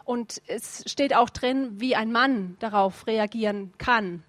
[0.06, 4.24] Und es steht auch drin, wie ein Mann darauf reagieren kann.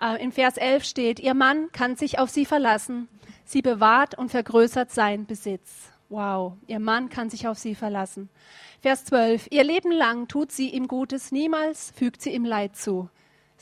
[0.00, 3.08] Äh, in Vers 11 steht, ihr Mann kann sich auf sie verlassen.
[3.44, 5.92] Sie bewahrt und vergrößert seinen Besitz.
[6.08, 8.28] Wow, ihr Mann kann sich auf sie verlassen.
[8.80, 13.08] Vers 12, ihr Leben lang tut sie ihm Gutes, niemals fügt sie ihm Leid zu.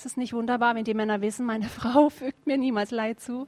[0.00, 3.46] Ist es nicht wunderbar, wenn die Männer wissen, meine Frau fügt mir niemals Leid zu?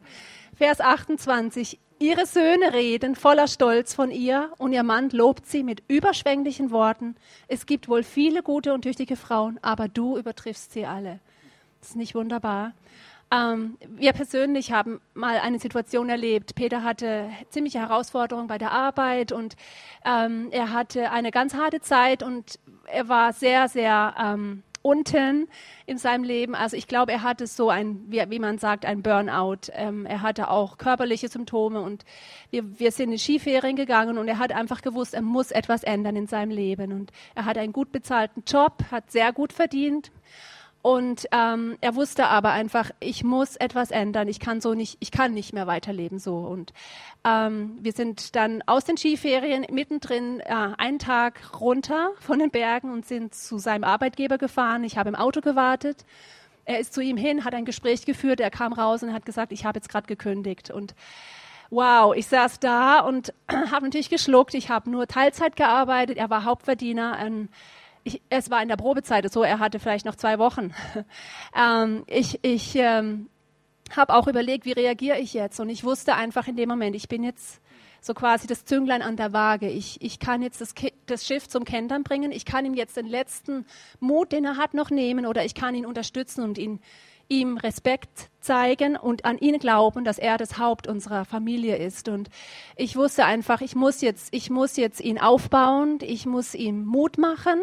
[0.55, 5.83] Vers 28, ihre Söhne reden voller Stolz von ihr und ihr Mann lobt sie mit
[5.89, 7.17] überschwänglichen Worten.
[7.49, 11.21] Es gibt wohl viele gute und tüchtige Frauen, aber du übertriffst sie alle.
[11.81, 12.75] Ist nicht wunderbar.
[13.31, 16.55] Ähm, wir persönlich haben mal eine Situation erlebt.
[16.55, 19.57] Peter hatte ziemliche Herausforderungen bei der Arbeit und
[20.05, 25.49] ähm, er hatte eine ganz harte Zeit und er war sehr, sehr ähm, unten
[25.87, 26.55] in seinem Leben.
[26.55, 29.71] Also ich glaube, er hatte so ein, wie, wie man sagt, ein Burnout.
[29.73, 32.05] Ähm, er hatte auch körperliche Symptome und
[32.51, 36.17] wir, wir sind in Skiferien gegangen und er hat einfach gewusst, er muss etwas ändern
[36.17, 36.93] in seinem Leben.
[36.93, 40.11] Und er hat einen gut bezahlten Job, hat sehr gut verdient
[40.83, 44.27] und ähm, er wusste aber einfach, ich muss etwas ändern.
[44.27, 46.39] Ich kann so nicht, ich kann nicht mehr weiterleben so.
[46.39, 46.73] Und
[47.25, 52.93] ähm, wir sind dann aus den Skiferien mittendrin äh, einen Tag runter von den Bergen
[52.93, 54.83] und sind zu seinem Arbeitgeber gefahren.
[54.83, 56.05] Ich habe im Auto gewartet.
[56.65, 58.41] Er ist zu ihm hin, hat ein Gespräch geführt.
[58.41, 60.73] Er kam raus und hat gesagt, ich habe jetzt gerade gekündigt.
[60.73, 60.97] Und
[61.71, 64.55] wow, ich saß da und habe natürlich geschluckt.
[64.55, 66.19] Ich habe nur Teilzeit gearbeitet.
[66.19, 67.15] Er war Hauptverdiener.
[67.15, 67.51] Ein,
[68.05, 70.75] ich, es war in der Probezeit so, er hatte vielleicht noch zwei Wochen.
[71.57, 73.29] ähm, ich ich ähm,
[73.97, 75.61] habe auch überlegt, wie reagiere ich jetzt?
[75.61, 77.61] Und ich wusste einfach in dem Moment, ich bin jetzt
[78.01, 79.69] so quasi das Zünglein an der Waage.
[79.69, 80.75] Ich, ich kann jetzt das,
[81.07, 82.33] das Schiff zum Kentern bringen.
[82.33, 83.65] Ich kann ihm jetzt den letzten
[84.01, 86.81] Mut, den er hat, noch nehmen oder ich kann ihn unterstützen und ihn
[87.33, 92.09] ihm Respekt zeigen und an ihn glauben, dass er das Haupt unserer Familie ist.
[92.09, 92.29] Und
[92.77, 97.17] ich wusste einfach, ich muss jetzt, ich muss jetzt ihn aufbauen, ich muss ihm Mut
[97.17, 97.63] machen.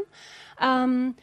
[0.59, 1.15] Ähm,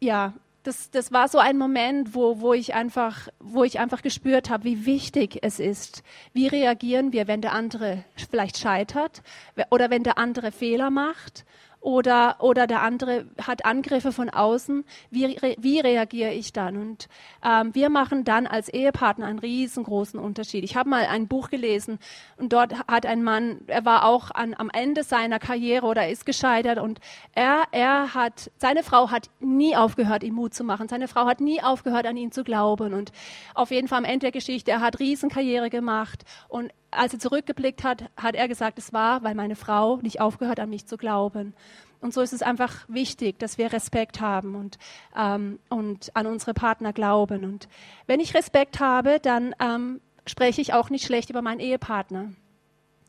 [0.00, 4.48] ja, das, das war so ein Moment, wo, wo, ich einfach, wo ich einfach gespürt
[4.48, 6.04] habe, wie wichtig es ist.
[6.32, 9.22] Wie reagieren wir, wenn der andere vielleicht scheitert
[9.70, 11.44] oder wenn der andere Fehler macht
[11.82, 16.76] oder, oder der andere hat Angriffe von außen, wie, wie reagiere ich dann?
[16.76, 17.08] Und
[17.44, 20.62] ähm, wir machen dann als Ehepartner einen riesengroßen Unterschied.
[20.62, 21.98] Ich habe mal ein Buch gelesen
[22.36, 26.24] und dort hat ein Mann, er war auch an, am Ende seiner Karriere oder ist
[26.24, 27.00] gescheitert und
[27.32, 30.88] er, er hat, seine Frau hat nie aufgehört, ihm Mut zu machen.
[30.88, 33.10] Seine Frau hat nie aufgehört, an ihn zu glauben und
[33.54, 37.82] auf jeden Fall am Ende der Geschichte, er hat Riesenkarriere gemacht und als er zurückgeblickt
[37.82, 41.54] hat, hat er gesagt, es war, weil meine Frau nicht aufgehört an mich zu glauben.
[42.00, 44.76] Und so ist es einfach wichtig, dass wir Respekt haben und,
[45.16, 47.44] ähm, und an unsere Partner glauben.
[47.44, 47.68] Und
[48.06, 52.32] wenn ich Respekt habe, dann ähm, spreche ich auch nicht schlecht über meinen Ehepartner.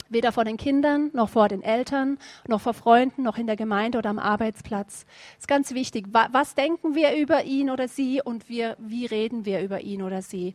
[0.09, 3.97] Weder vor den Kindern, noch vor den Eltern, noch vor Freunden, noch in der Gemeinde
[3.97, 5.05] oder am Arbeitsplatz.
[5.05, 6.09] Das ist ganz wichtig.
[6.11, 10.21] Was denken wir über ihn oder sie und wir, wie reden wir über ihn oder
[10.21, 10.53] sie?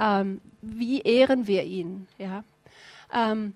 [0.00, 2.06] Ähm, wie ehren wir ihn?
[2.16, 2.44] Ja?
[3.12, 3.54] Ähm,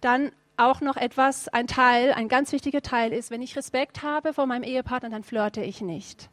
[0.00, 4.34] dann auch noch etwas, ein Teil, ein ganz wichtiger Teil ist, wenn ich Respekt habe
[4.34, 6.28] vor meinem Ehepartner, dann flirte ich nicht.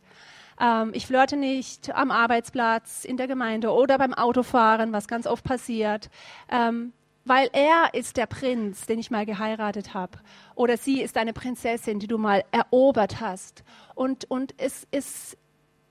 [0.60, 5.43] Ähm, ich flirte nicht am Arbeitsplatz, in der Gemeinde oder beim Autofahren, was ganz oft
[5.43, 6.10] passiert.
[6.50, 6.93] Ähm,
[7.28, 10.17] weil er ist der Prinz, den ich mal geheiratet habe.
[10.56, 13.63] Oder sie ist eine Prinzessin, die du mal erobert hast.
[13.96, 15.38] Und, und es ist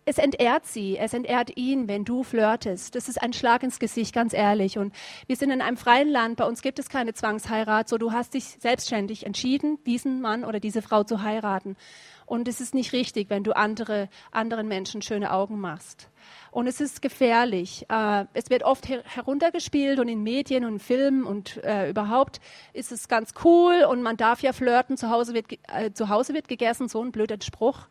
[0.08, 2.94] es entehrt sie, es entehrt ihn, wenn du flirtest.
[2.94, 4.78] Das ist ein Schlag ins Gesicht, ganz ehrlich.
[4.78, 4.94] Und
[5.26, 8.34] wir sind in einem freien Land, bei uns gibt es keine Zwangsheirat, so du hast
[8.34, 11.76] dich selbstständig entschieden, diesen Mann oder diese Frau zu heiraten.
[12.24, 16.08] Und es ist nicht richtig, wenn du andere, anderen Menschen schöne Augen machst.
[16.50, 17.86] Und es ist gefährlich.
[17.88, 22.40] Äh, es wird oft her heruntergespielt und in Medien und Filmen und äh, überhaupt
[22.72, 26.34] ist es ganz cool und man darf ja flirten, zu Hause wird, äh, zu Hause
[26.34, 27.86] wird gegessen, so ein blöder Spruch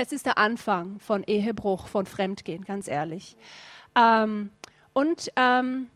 [0.00, 3.36] es ist der Anfang von Ehebruch, von Fremdgehen, ganz ehrlich.
[3.96, 4.50] Ähm,
[4.92, 5.88] und ähm,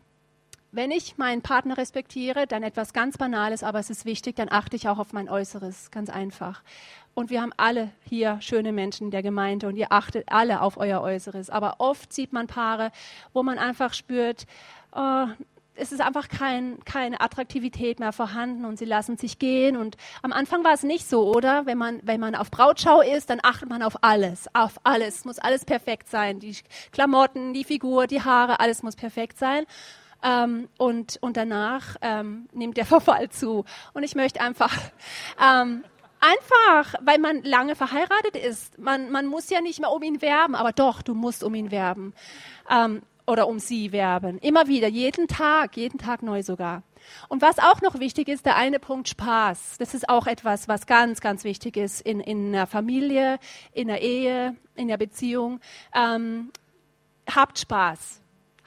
[0.73, 4.75] wenn ich meinen Partner respektiere, dann etwas ganz Banales, aber es ist wichtig, dann achte
[4.75, 6.63] ich auch auf mein Äußeres, ganz einfach.
[7.13, 10.75] Und wir haben alle hier schöne Menschen in der Gemeinde und ihr achtet alle auf
[10.75, 11.49] euer Äußeres.
[11.49, 12.91] Aber oft sieht man Paare,
[13.31, 14.47] wo man einfach spürt,
[14.91, 15.27] oh,
[15.75, 19.75] es ist einfach kein, keine Attraktivität mehr vorhanden und sie lassen sich gehen.
[19.75, 21.65] Und am Anfang war es nicht so, oder?
[21.65, 25.25] Wenn man, wenn man auf Brautschau ist, dann achtet man auf alles, auf alles.
[25.25, 26.39] Muss alles perfekt sein.
[26.39, 26.55] Die
[26.91, 29.65] Klamotten, die Figur, die Haare, alles muss perfekt sein.
[30.23, 33.65] Ähm, und, und danach ähm, nimmt der Verfall zu.
[33.93, 34.77] Und ich möchte einfach,
[35.43, 35.83] ähm,
[36.19, 38.77] einfach, weil man lange verheiratet ist.
[38.79, 41.71] Man, man muss ja nicht mehr um ihn werben, aber doch, du musst um ihn
[41.71, 42.13] werben.
[42.69, 44.37] Ähm, oder um sie werben.
[44.39, 46.83] Immer wieder, jeden Tag, jeden Tag neu sogar.
[47.29, 49.77] Und was auch noch wichtig ist, der eine Punkt Spaß.
[49.79, 53.39] Das ist auch etwas, was ganz, ganz wichtig ist in, in einer Familie,
[53.73, 55.59] in der Ehe, in der Beziehung.
[55.93, 56.51] Ähm,
[57.29, 58.21] habt Spaß.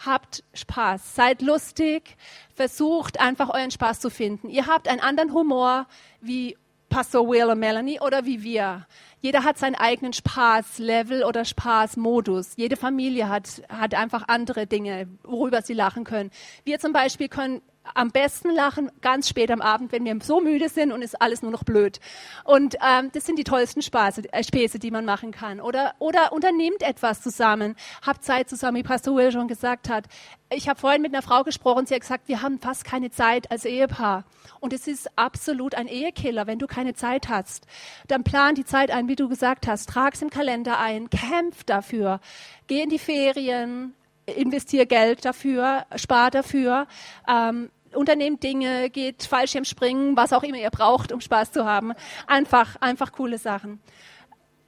[0.05, 1.14] Habt Spaß.
[1.14, 2.16] Seid lustig.
[2.55, 4.49] Versucht einfach euren Spaß zu finden.
[4.49, 5.87] Ihr habt einen anderen Humor
[6.21, 6.57] wie
[6.88, 8.87] Pastor Will und Melanie oder wie wir.
[9.20, 12.53] Jeder hat seinen eigenen Spaßlevel oder Spaßmodus.
[12.57, 16.31] Jede Familie hat, hat einfach andere Dinge, worüber sie lachen können.
[16.64, 17.61] Wir zum Beispiel können
[17.94, 21.42] am besten lachen ganz spät am Abend, wenn wir so müde sind und ist alles
[21.42, 22.01] nur noch blöd.
[22.44, 25.61] Und ähm, das sind die tollsten Spaße, äh, Späße, die man machen kann.
[25.61, 30.07] Oder, oder unternehmt etwas zusammen, habt Zeit zusammen, wie Pastor Will schon gesagt hat.
[30.51, 33.51] Ich habe vorhin mit einer Frau gesprochen, sie hat gesagt, wir haben fast keine Zeit
[33.51, 34.25] als Ehepaar.
[34.61, 37.66] Und es ist absolut ein Ehekiller, wenn du keine Zeit hast.
[38.07, 41.64] Dann plan die Zeit ein, wie du gesagt hast, trag es im Kalender ein, kämpf
[41.64, 42.20] dafür,
[42.68, 43.94] geh in die Ferien,
[44.27, 46.87] investier Geld dafür, spar dafür.
[47.29, 51.92] Ähm, unternehmt Dinge, geht Fallschirmspringen, was auch immer ihr braucht, um Spaß zu haben.
[52.26, 53.80] Einfach, einfach coole Sachen.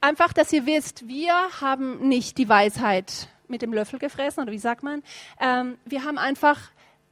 [0.01, 4.59] Einfach, dass ihr wisst, wir haben nicht die Weisheit mit dem Löffel gefressen, oder wie
[4.59, 5.03] sagt man?
[5.39, 6.59] Ähm, wir haben einfach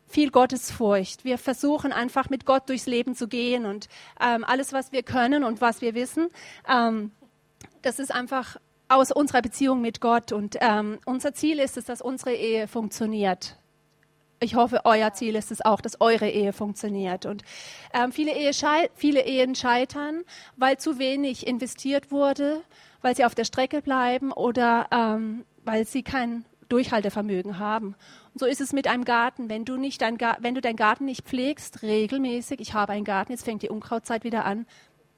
[0.08, 1.26] viel Gottesfurcht.
[1.26, 3.90] Wir versuchen einfach mit Gott durchs Leben zu gehen und
[4.22, 6.30] ähm, alles, was wir können und was wir wissen,
[6.70, 7.12] ähm,
[7.82, 10.32] das ist einfach aus unserer Beziehung mit Gott.
[10.32, 13.58] Und ähm, unser Ziel ist es, dass unsere Ehe funktioniert
[14.40, 17.26] ich hoffe, euer Ziel ist es auch, dass eure Ehe funktioniert.
[17.26, 17.44] Und
[17.94, 18.52] ähm, viele, Ehe
[18.96, 20.24] viele Ehen scheitern,
[20.56, 22.62] weil zu wenig investiert wurde,
[23.02, 27.96] weil sie auf der Strecke bleiben oder ähm, weil sie kein Durchhaltevermögen haben.
[28.34, 29.50] Und so ist es mit einem Garten.
[29.50, 33.32] Wenn du, nicht dein, wenn du deinen Garten nicht pflegst, regelmäßig, ich habe einen Garten,
[33.32, 34.66] jetzt fängt die Unkrautzeit wieder an,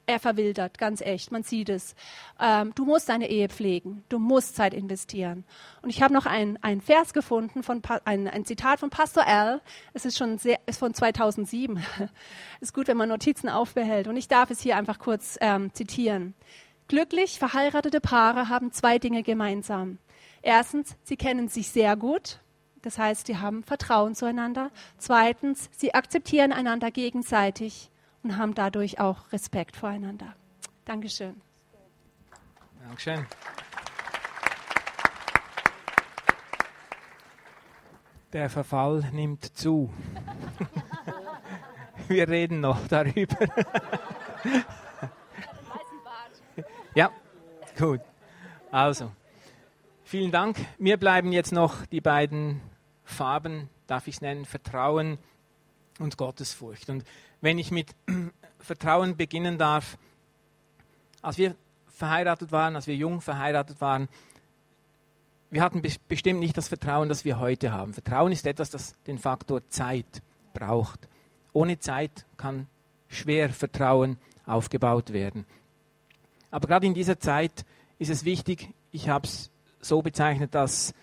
[0.09, 1.93] er verwildert, ganz echt, man sieht es.
[2.39, 5.45] Ähm, du musst deine Ehe pflegen, du musst Zeit investieren.
[5.83, 9.61] Und ich habe noch ein, ein Vers gefunden, von, ein, ein Zitat von Pastor Al,
[9.93, 11.81] es ist schon sehr, ist von 2007.
[12.59, 14.07] ist gut, wenn man Notizen aufbehält.
[14.07, 16.33] Und ich darf es hier einfach kurz ähm, zitieren.
[16.87, 19.99] Glücklich verheiratete Paare haben zwei Dinge gemeinsam.
[20.41, 22.39] Erstens, sie kennen sich sehr gut.
[22.81, 24.71] Das heißt, sie haben Vertrauen zueinander.
[24.97, 27.91] Zweitens, sie akzeptieren einander gegenseitig
[28.23, 30.35] und haben dadurch auch Respekt voreinander.
[30.85, 31.41] Dankeschön.
[32.81, 33.25] Dankeschön.
[38.33, 39.91] Der Verfall nimmt zu.
[42.07, 43.37] Wir reden noch darüber.
[46.95, 47.11] ja,
[47.77, 48.01] gut.
[48.71, 49.11] Also,
[50.03, 50.57] vielen Dank.
[50.77, 52.61] Mir bleiben jetzt noch die beiden
[53.03, 55.17] Farben, darf ich es nennen, Vertrauen
[55.99, 56.89] und Gottesfurcht.
[56.89, 57.03] Und
[57.41, 57.95] wenn ich mit
[58.59, 59.97] Vertrauen beginnen darf.
[61.21, 61.55] Als wir
[61.87, 64.07] verheiratet waren, als wir jung verheiratet waren,
[65.49, 67.93] wir hatten bestimmt nicht das Vertrauen, das wir heute haben.
[67.93, 70.21] Vertrauen ist etwas, das den Faktor Zeit
[70.53, 71.07] braucht.
[71.53, 72.67] Ohne Zeit kann
[73.07, 75.45] schwer Vertrauen aufgebaut werden.
[76.51, 77.65] Aber gerade in dieser Zeit
[77.97, 79.49] ist es wichtig, ich habe es
[79.81, 80.93] so bezeichnet, dass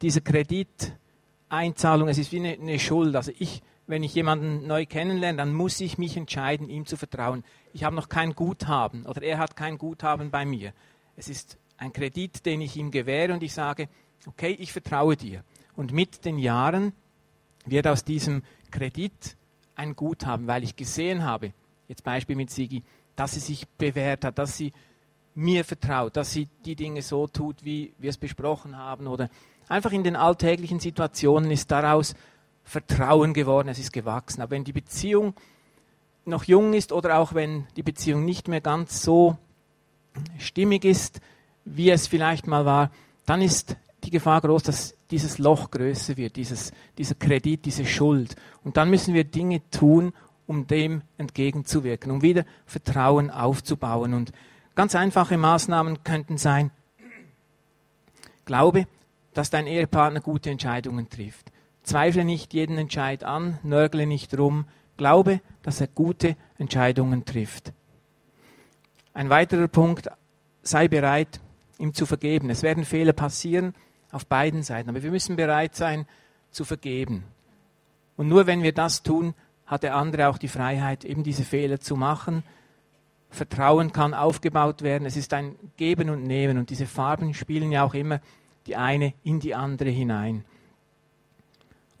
[0.00, 3.14] diese Krediteinzahlung, es ist wie eine, eine Schuld.
[3.14, 7.44] Also ich wenn ich jemanden neu kennenlerne, dann muss ich mich entscheiden, ihm zu vertrauen.
[7.72, 10.72] Ich habe noch kein Guthaben oder er hat kein Guthaben bei mir.
[11.16, 13.88] Es ist ein Kredit, den ich ihm gewähre und ich sage,
[14.26, 15.44] okay, ich vertraue dir.
[15.76, 16.92] Und mit den Jahren
[17.66, 19.36] wird aus diesem Kredit
[19.74, 21.52] ein Guthaben, weil ich gesehen habe,
[21.88, 22.82] jetzt Beispiel mit Sigi,
[23.16, 24.72] dass sie sich bewährt hat, dass sie
[25.34, 29.28] mir vertraut, dass sie die Dinge so tut, wie wir es besprochen haben oder
[29.68, 32.14] einfach in den alltäglichen Situationen ist daraus
[32.64, 34.42] Vertrauen geworden, es ist gewachsen.
[34.42, 35.34] Aber wenn die Beziehung
[36.24, 39.36] noch jung ist oder auch wenn die Beziehung nicht mehr ganz so
[40.38, 41.20] stimmig ist,
[41.64, 42.90] wie es vielleicht mal war,
[43.26, 48.36] dann ist die Gefahr groß, dass dieses Loch größer wird, dieses, dieser Kredit, diese Schuld.
[48.62, 50.12] Und dann müssen wir Dinge tun,
[50.46, 54.12] um dem entgegenzuwirken, um wieder Vertrauen aufzubauen.
[54.12, 54.32] Und
[54.74, 56.70] ganz einfache Maßnahmen könnten sein,
[58.44, 58.86] glaube,
[59.32, 61.50] dass dein Ehepartner gute Entscheidungen trifft.
[61.84, 64.66] Zweifle nicht jeden Entscheid an, nörgle nicht rum,
[64.96, 67.72] glaube, dass er gute Entscheidungen trifft.
[69.12, 70.08] Ein weiterer Punkt,
[70.62, 71.40] sei bereit,
[71.78, 72.50] ihm zu vergeben.
[72.50, 73.74] Es werden Fehler passieren
[74.10, 76.06] auf beiden Seiten, aber wir müssen bereit sein
[76.50, 77.24] zu vergeben.
[78.16, 79.34] Und nur wenn wir das tun,
[79.66, 82.44] hat der andere auch die Freiheit, eben diese Fehler zu machen.
[83.30, 85.06] Vertrauen kann aufgebaut werden.
[85.06, 88.20] Es ist ein Geben und Nehmen und diese Farben spielen ja auch immer
[88.66, 90.44] die eine in die andere hinein.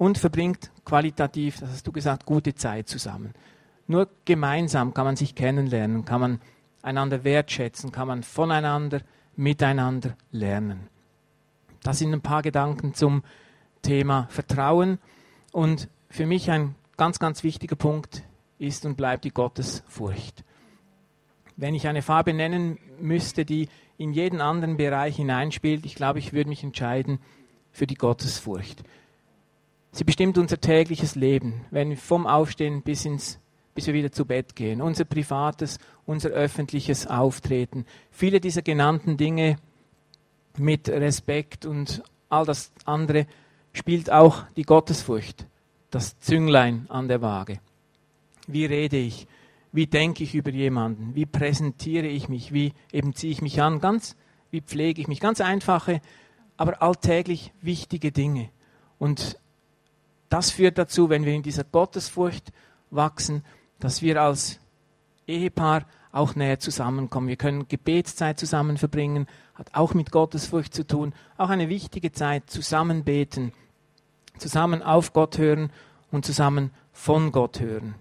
[0.04, 3.32] Und verbringt qualitativ, das hast du gesagt, gute Zeit zusammen.
[3.86, 6.40] Nur gemeinsam kann man sich kennenlernen, kann man
[6.82, 9.00] einander wertschätzen, kann man voneinander,
[9.34, 10.88] miteinander lernen.
[11.82, 13.22] Das sind ein paar Gedanken zum
[13.80, 14.98] Thema Vertrauen.
[15.52, 18.24] Und für mich ein ganz, ganz wichtiger Punkt
[18.58, 20.44] ist und bleibt die Gottesfurcht.
[21.56, 26.34] Wenn ich eine Farbe nennen müsste, die in jeden anderen Bereich hineinspielt, ich glaube, ich
[26.34, 27.20] würde mich entscheiden
[27.72, 28.84] für die Gottesfurcht.
[29.94, 33.38] Sie bestimmt unser tägliches Leben, wenn wir vom Aufstehen bis ins
[33.76, 37.86] bis wir wieder zu Bett gehen, unser privates, unser öffentliches Auftreten.
[38.10, 39.56] Viele dieser genannten Dinge
[40.58, 43.26] mit Respekt und all das andere
[43.72, 45.46] spielt auch die Gottesfurcht,
[45.90, 47.60] das Zünglein an der Waage.
[48.48, 49.28] Wie rede ich?
[49.70, 51.14] Wie denke ich über jemanden?
[51.14, 52.52] Wie präsentiere ich mich?
[52.52, 53.80] Wie eben ziehe ich mich an?
[53.80, 54.16] Ganz,
[54.50, 55.20] wie pflege ich mich?
[55.20, 56.00] Ganz einfache,
[56.56, 58.50] aber alltäglich wichtige Dinge.
[58.98, 59.38] Und
[60.28, 62.52] das führt dazu, wenn wir in dieser Gottesfurcht
[62.90, 63.44] wachsen,
[63.78, 64.60] dass wir als
[65.26, 67.28] Ehepaar auch näher zusammenkommen.
[67.28, 72.48] Wir können Gebetszeit zusammen verbringen, hat auch mit Gottesfurcht zu tun, auch eine wichtige Zeit
[72.48, 73.52] zusammen beten,
[74.38, 75.70] zusammen auf Gott hören
[76.10, 77.94] und zusammen von Gott hören.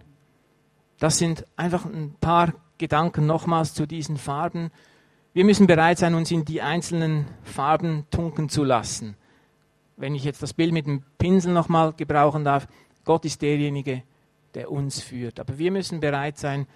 [0.99, 4.71] Das sind einfach ein paar Gedanken nochmals zu diesen Farben.
[5.33, 9.15] Wir müssen bereit sein, uns in die einzelnen Farben tunken zu lassen.
[10.03, 12.67] Wenn ich jetzt das Bild mit dem Pinsel nochmal gebrauchen darf,
[13.05, 14.03] Gott ist derjenige,
[14.53, 15.39] der uns führt.
[15.39, 16.67] Aber wir müssen bereit sein,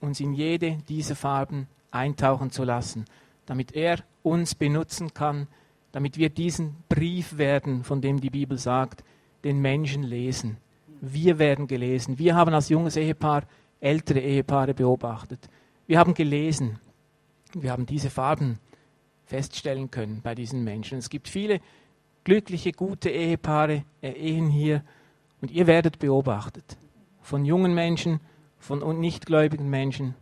[0.00, 3.04] uns in jede dieser Farben eintauchen zu lassen,
[3.46, 5.46] damit er uns benutzen kann,
[5.92, 9.04] damit wir diesen Brief werden, von dem die Bibel sagt,
[9.44, 10.56] den Menschen lesen.
[11.00, 12.18] Wir werden gelesen.
[12.18, 13.44] Wir haben als junges Ehepaar
[13.78, 15.48] ältere Ehepaare beobachtet.
[15.86, 16.80] Wir haben gelesen.
[17.52, 18.58] Wir haben diese Farben
[19.26, 20.98] feststellen können bei diesen Menschen.
[20.98, 21.60] Es gibt viele
[22.24, 24.82] glückliche, gute Ehepaare, Ehen hier
[25.40, 26.76] und ihr werdet beobachtet
[27.22, 28.20] von jungen Menschen,
[28.58, 30.14] von nichtgläubigen Menschen.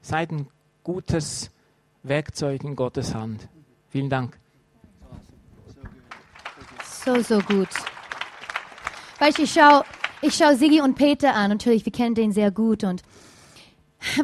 [0.00, 0.48] Seid ein
[0.84, 1.50] gutes
[2.02, 3.48] Werkzeug in Gottes Hand.
[3.88, 4.38] Vielen Dank.
[6.84, 7.68] So, so gut.
[9.18, 9.84] Weißt du, ich schaue
[10.22, 11.50] ich schau Sigi und Peter an.
[11.50, 12.84] Natürlich, wir kennen den sehr gut.
[12.84, 13.02] Und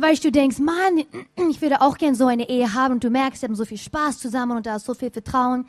[0.01, 1.05] weißt du, denkst, Mann,
[1.49, 2.95] ich würde auch gern so eine Ehe haben.
[2.95, 5.67] Und du merkst, sie haben so viel Spaß zusammen und da ist so viel Vertrauen.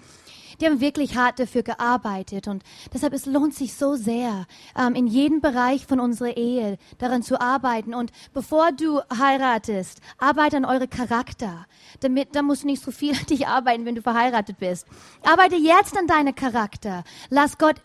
[0.60, 4.46] Die haben wirklich hart dafür gearbeitet und deshalb es lohnt sich so sehr,
[4.78, 7.94] ähm, in jedem Bereich von unserer Ehe daran zu arbeiten.
[7.94, 11.66] Und bevor du heiratest, arbeite an eure Charakter.
[12.02, 14.88] Damit, da musst du nicht so viel an dich arbeiten, wenn du verheiratet bist.
[15.24, 17.04] Arbeite jetzt an deinem Charakter.
[17.30, 17.76] Lass Gott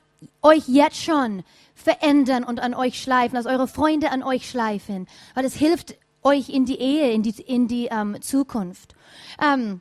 [0.43, 1.45] euch jetzt schon
[1.75, 3.37] verändern und an euch schleifen.
[3.37, 7.31] Lass eure Freunde an euch schleifen, weil es hilft euch in die Ehe, in die,
[7.43, 8.95] in die ähm, Zukunft.
[9.43, 9.81] Ähm,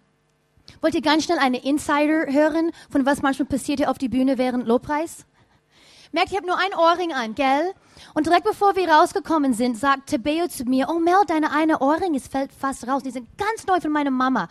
[0.82, 4.38] Wollt ihr ganz schnell eine Insider hören, von was manchmal passiert hier auf die Bühne
[4.38, 5.26] während Lobpreis?
[6.12, 7.74] Merkt, ich habe nur ein Ohrring an, gell?
[8.14, 12.16] Und direkt bevor wir rausgekommen sind, sagt Tebeo zu mir, oh Mel, deine eine Ohrring,
[12.16, 13.04] es fällt fast raus.
[13.04, 14.48] Die sind ganz neu von meiner Mama.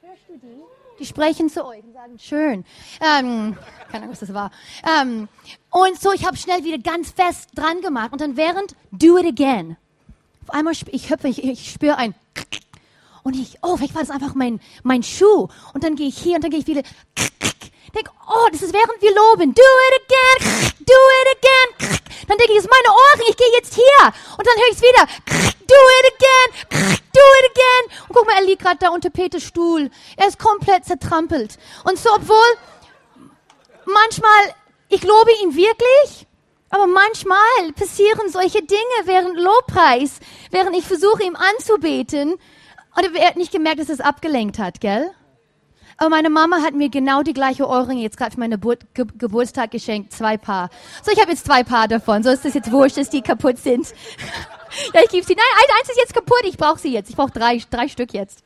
[0.00, 0.62] Hörst du die?
[0.98, 2.64] Die sprechen zu euch und sagen, schön.
[3.00, 3.56] Ähm,
[3.90, 4.50] keine Ahnung, was das war.
[5.00, 5.28] Ähm,
[5.70, 8.12] und so, ich habe schnell wieder ganz fest dran gemacht.
[8.12, 9.76] Und dann während, do it again.
[10.46, 12.14] Auf einmal, ich ich, ich spüre ein
[13.22, 15.48] und ich, oh, vielleicht war das einfach mein, mein Schuh.
[15.74, 16.82] Und dann gehe ich hier und dann gehe ich wieder,
[17.94, 19.54] denke, oh, das ist während wir loben.
[19.54, 21.98] Do it again, do it again.
[22.28, 24.12] Dann denke ich, das ist meine Ohren, ich gehe jetzt hier.
[24.36, 25.06] Und dann höre ich es wieder,
[25.66, 27.98] do it again, do it again.
[28.08, 29.90] Und guck mal, er liegt gerade da unter Peters Stuhl.
[30.16, 31.58] Er ist komplett zertrampelt.
[31.84, 32.36] Und so, obwohl
[33.84, 34.54] manchmal,
[34.88, 36.26] ich lobe ihn wirklich,
[36.70, 40.18] aber manchmal passieren solche Dinge während Lobpreis,
[40.50, 42.38] während ich versuche, ihm anzubeten.
[42.96, 45.10] Und er hat nicht gemerkt, dass es abgelenkt hat, gell?
[45.96, 49.06] Aber meine Mama hat mir genau die gleiche Ohrringe jetzt gerade für meinen Gebur Ge
[49.18, 50.70] Geburtstag geschenkt, zwei Paar.
[51.02, 52.22] So, ich habe jetzt zwei Paar davon.
[52.22, 53.86] So ist es jetzt wurscht, dass die kaputt sind.
[54.94, 55.34] ja, ich gebe sie.
[55.34, 56.42] Nein, eins ist jetzt kaputt.
[56.44, 57.10] Ich brauche sie jetzt.
[57.10, 58.42] Ich brauche drei, drei Stück jetzt.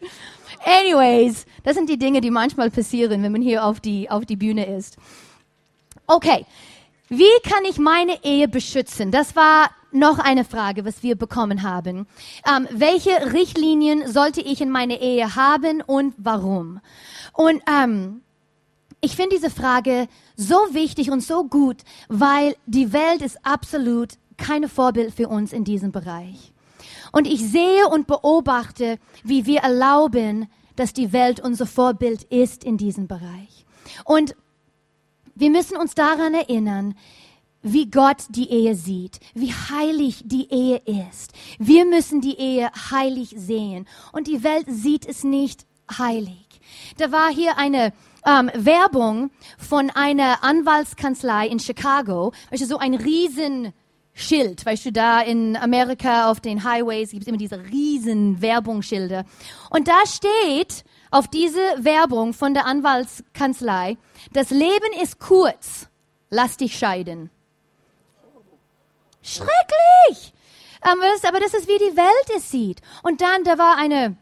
[0.65, 4.37] Anyways, das sind die Dinge, die manchmal passieren, wenn man hier auf die, auf die
[4.37, 4.97] Bühne ist.
[6.07, 6.45] Okay,
[7.09, 9.11] wie kann ich meine Ehe beschützen?
[9.11, 12.07] Das war noch eine Frage, was wir bekommen haben.
[12.47, 16.81] Ähm, welche Richtlinien sollte ich in meine Ehe haben und warum?
[17.33, 18.23] Und ähm,
[19.01, 21.79] ich finde diese Frage so wichtig und so gut,
[22.09, 26.53] weil die Welt ist absolut keine Vorbild für uns in diesem Bereich.
[27.13, 32.77] Und ich sehe und beobachte, wie wir erlauben, dass die Welt unser Vorbild ist in
[32.77, 33.65] diesem Bereich.
[34.05, 34.37] Und
[35.35, 36.95] wir müssen uns daran erinnern,
[37.73, 41.33] wie Gott die Ehe sieht, wie heilig die Ehe ist.
[41.59, 45.67] Wir müssen die Ehe heilig sehen und die Welt sieht es nicht
[45.99, 46.47] heilig.
[46.97, 47.93] Da war hier eine
[48.25, 55.21] ähm, Werbung von einer Anwaltskanzlei in Chicago, weißt du, so ein Riesenschild, weißt du, da
[55.21, 59.25] in Amerika auf den Highways gibt es immer diese riesen Werbungsschilder.
[59.71, 63.97] Und da steht auf diese Werbung von der Anwaltskanzlei,
[64.33, 65.89] das Leben ist kurz,
[66.31, 67.31] lass dich scheiden.
[69.27, 70.33] Schrecklich!
[70.85, 72.81] Ähm, aber das ist, wie die Welt es sieht.
[73.03, 74.17] Und dann, da war eine,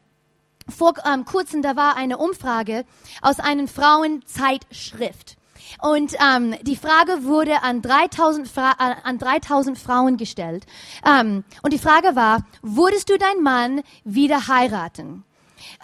[0.69, 2.85] vor ähm, kurzem, da war eine Umfrage
[3.21, 5.37] aus einer Frauenzeitschrift.
[5.83, 10.65] Und ähm, die Frage wurde an 3000, Fra äh, an 3000 Frauen gestellt.
[11.07, 15.25] Ähm, und die Frage war, würdest du deinen Mann wieder heiraten?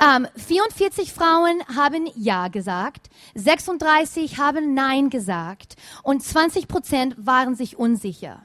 [0.02, 7.78] Ähm, 44 Frauen haben Ja gesagt, 36 haben Nein gesagt und 20 Prozent waren sich
[7.78, 8.42] unsicher.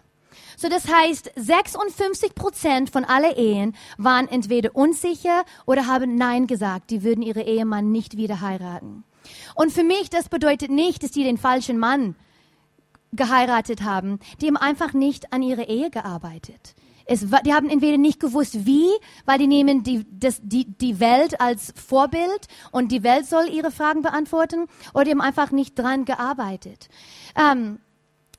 [0.57, 6.89] So, das heißt, 56 Prozent von alle Ehen waren entweder unsicher oder haben Nein gesagt.
[6.91, 9.03] Die würden ihre Ehemann nicht wieder heiraten.
[9.55, 12.15] Und für mich, das bedeutet nicht, dass die den falschen Mann
[13.13, 14.19] geheiratet haben.
[14.41, 16.75] Die haben einfach nicht an ihre Ehe gearbeitet.
[17.07, 18.89] Es, die haben entweder nicht gewusst, wie,
[19.25, 23.69] weil die nehmen die, das, die, die Welt als Vorbild und die Welt soll ihre
[23.69, 26.89] Fragen beantworten, oder die haben einfach nicht dran gearbeitet.
[27.35, 27.79] Ähm,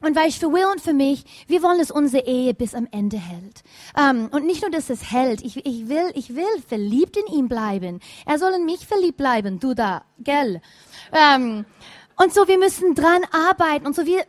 [0.06, 2.86] und weil ich für Will und für mich, wir wollen, dass unsere Ehe bis am
[2.92, 3.64] Ende hält.
[3.96, 5.42] Um, ähm, und nicht nur, dass es hält.
[5.42, 7.98] Ich, ich, will, ich will verliebt in ihn bleiben.
[8.24, 9.58] Er soll in mich verliebt bleiben.
[9.58, 10.60] Du da, gell?
[11.10, 11.64] Um, ähm,
[12.18, 13.84] und so, wir müssen dran arbeiten.
[13.84, 14.24] Und so, wir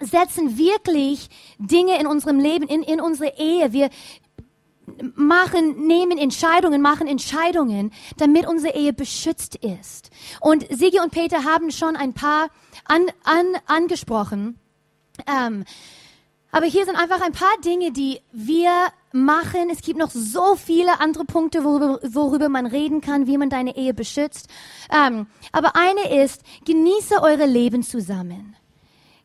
[0.00, 3.72] setzen wirklich Dinge in unserem Leben, in, in unsere Ehe.
[3.72, 3.88] Wir
[5.14, 10.10] machen, nehmen Entscheidungen, machen Entscheidungen, damit unsere Ehe beschützt ist.
[10.40, 12.48] Und Sigi und Peter haben schon ein paar
[12.84, 14.60] an, an, angesprochen
[15.26, 15.64] ähm,
[16.54, 18.70] aber hier sind einfach ein paar Dinge, die wir
[19.10, 19.70] machen.
[19.72, 23.76] Es gibt noch so viele andere Punkte, worüber, worüber man reden kann, wie man deine
[23.76, 24.48] Ehe beschützt.
[24.88, 28.54] Ähm, aber eine ist, genieße eure Leben zusammen.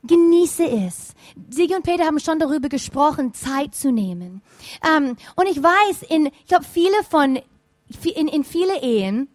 [0.02, 1.14] Genieße es.
[1.52, 4.42] Sigi und Peter haben schon darüber gesprochen, Zeit zu nehmen.
[4.84, 7.40] Ähm, und ich weiß, in, ich glaube, viele von,
[8.16, 9.28] in, in viele Ehen,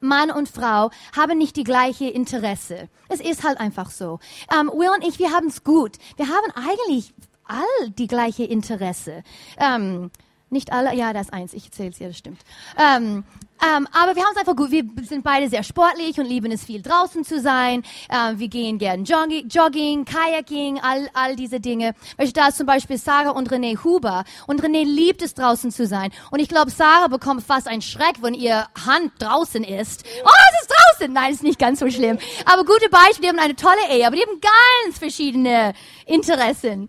[0.00, 2.88] Mann und Frau haben nicht die gleiche Interesse.
[3.08, 4.18] Es ist halt einfach so.
[4.52, 5.96] Ähm, Will und ich, wir haben es gut.
[6.16, 9.22] Wir haben eigentlich all die gleiche Interesse.
[9.58, 10.10] Ähm,
[10.50, 12.40] nicht alle, ja, das ist eins, ich erzähle es dir, das stimmt.
[12.78, 13.24] Ähm,
[13.62, 14.70] ähm, aber wir haben es einfach gut.
[14.70, 17.82] Wir sind beide sehr sportlich und lieben es viel draußen zu sein.
[18.10, 21.94] Ähm, wir gehen gern Jogging, Jogging, Kayaking, all, all diese Dinge.
[22.34, 24.24] Da ist zum Beispiel Sarah und René Huber.
[24.46, 26.10] Und René liebt es draußen zu sein.
[26.30, 30.04] Und ich glaube, Sarah bekommt fast einen Schreck, wenn ihr Hand draußen ist.
[30.24, 31.12] Oh, es ist draußen!
[31.12, 32.18] Nein, ist nicht ganz so schlimm.
[32.44, 35.72] Aber gute Beispiele, die haben eine tolle Ehe, aber die haben ganz verschiedene
[36.04, 36.88] Interessen.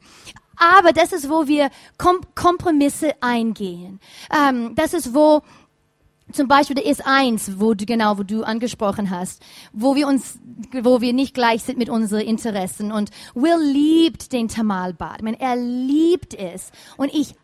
[0.57, 3.99] Aber das ist, wo wir Kom Kompromisse eingehen.
[4.31, 5.41] Ähm, das ist, wo
[6.31, 9.41] zum Beispiel der ist eins, wo du genau, wo du angesprochen hast,
[9.71, 10.39] wo wir uns,
[10.73, 12.91] wo wir nicht gleich sind mit unseren Interessen.
[12.91, 15.17] Und Will liebt den Tamalbad.
[15.17, 16.71] Ich meine, er liebt es.
[16.97, 17.35] Und ich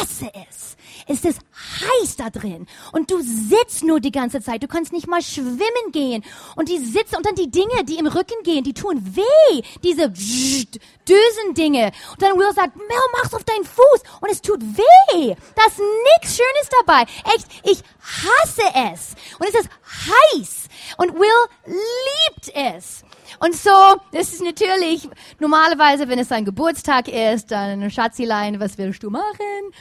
[0.00, 0.76] hasse es.
[1.06, 1.40] Es ist
[1.80, 2.66] heiß da drin.
[2.92, 4.62] Und du sitzt nur die ganze Zeit.
[4.62, 6.24] Du kannst nicht mal schwimmen gehen.
[6.56, 9.62] Und die sitzen und dann die Dinge, die im Rücken gehen, die tun weh.
[9.82, 11.92] Diese Düsen-Dinge.
[12.12, 14.02] Und dann Will sagt, Mel, mach's auf deinen Fuß.
[14.20, 15.34] Und es tut weh.
[15.54, 17.02] Da ist nichts Schönes dabei.
[17.34, 19.14] Echt, ich hasse es.
[19.38, 19.68] Und es ist
[20.06, 20.68] heiß.
[20.96, 23.04] Und Will liebt es.
[23.40, 23.70] Und so,
[24.12, 25.08] das ist natürlich,
[25.38, 29.24] normalerweise, wenn es sein Geburtstag ist, dann Schatzilein, was willst du machen?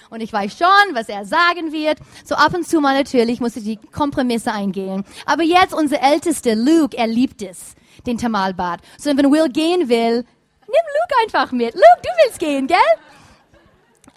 [0.10, 2.00] Und ich weiß schon, was er sagen wird.
[2.24, 5.04] So ab und zu mal natürlich muss ich die Kompromisse eingehen.
[5.26, 7.76] Aber jetzt unser Ältester, Luke, er liebt es,
[8.06, 8.82] den Tamalbad.
[8.98, 10.26] So wenn Will gehen will, nimm
[10.68, 11.74] Luke einfach mit.
[11.74, 12.78] Luke, du willst gehen, gell?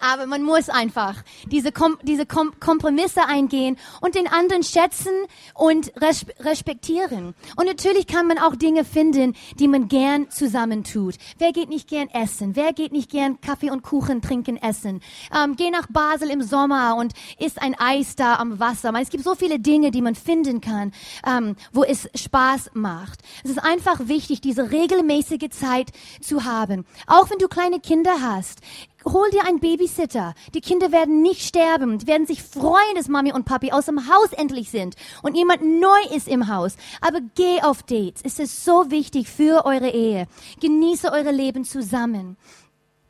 [0.01, 1.17] Aber man muss einfach
[1.47, 5.13] diese, Kom diese Kom Kompromisse eingehen und den anderen schätzen
[5.55, 7.35] und res respektieren.
[7.57, 11.17] Und natürlich kann man auch Dinge finden, die man gern zusammentut.
[11.39, 12.57] Wer geht nicht gern essen?
[12.57, 15.01] Wer geht nicht gern Kaffee und Kuchen trinken, essen?
[15.35, 18.93] Ähm, geh nach Basel im Sommer und isst ein Eis da am Wasser.
[19.01, 20.93] Es gibt so viele Dinge, die man finden kann,
[21.27, 23.21] ähm, wo es Spaß macht.
[23.45, 25.91] Es ist einfach wichtig, diese regelmäßige Zeit
[26.21, 26.85] zu haben.
[27.07, 28.61] Auch wenn du kleine Kinder hast
[29.07, 30.35] hol dir einen Babysitter.
[30.55, 31.99] Die Kinder werden nicht sterben.
[31.99, 35.63] Die werden sich freuen, dass Mami und Papi aus dem Haus endlich sind und jemand
[35.63, 36.77] neu ist im Haus.
[37.01, 38.23] Aber geh auf Dates.
[38.25, 40.27] Es ist so wichtig für eure Ehe.
[40.61, 42.37] Genieße eure Leben zusammen.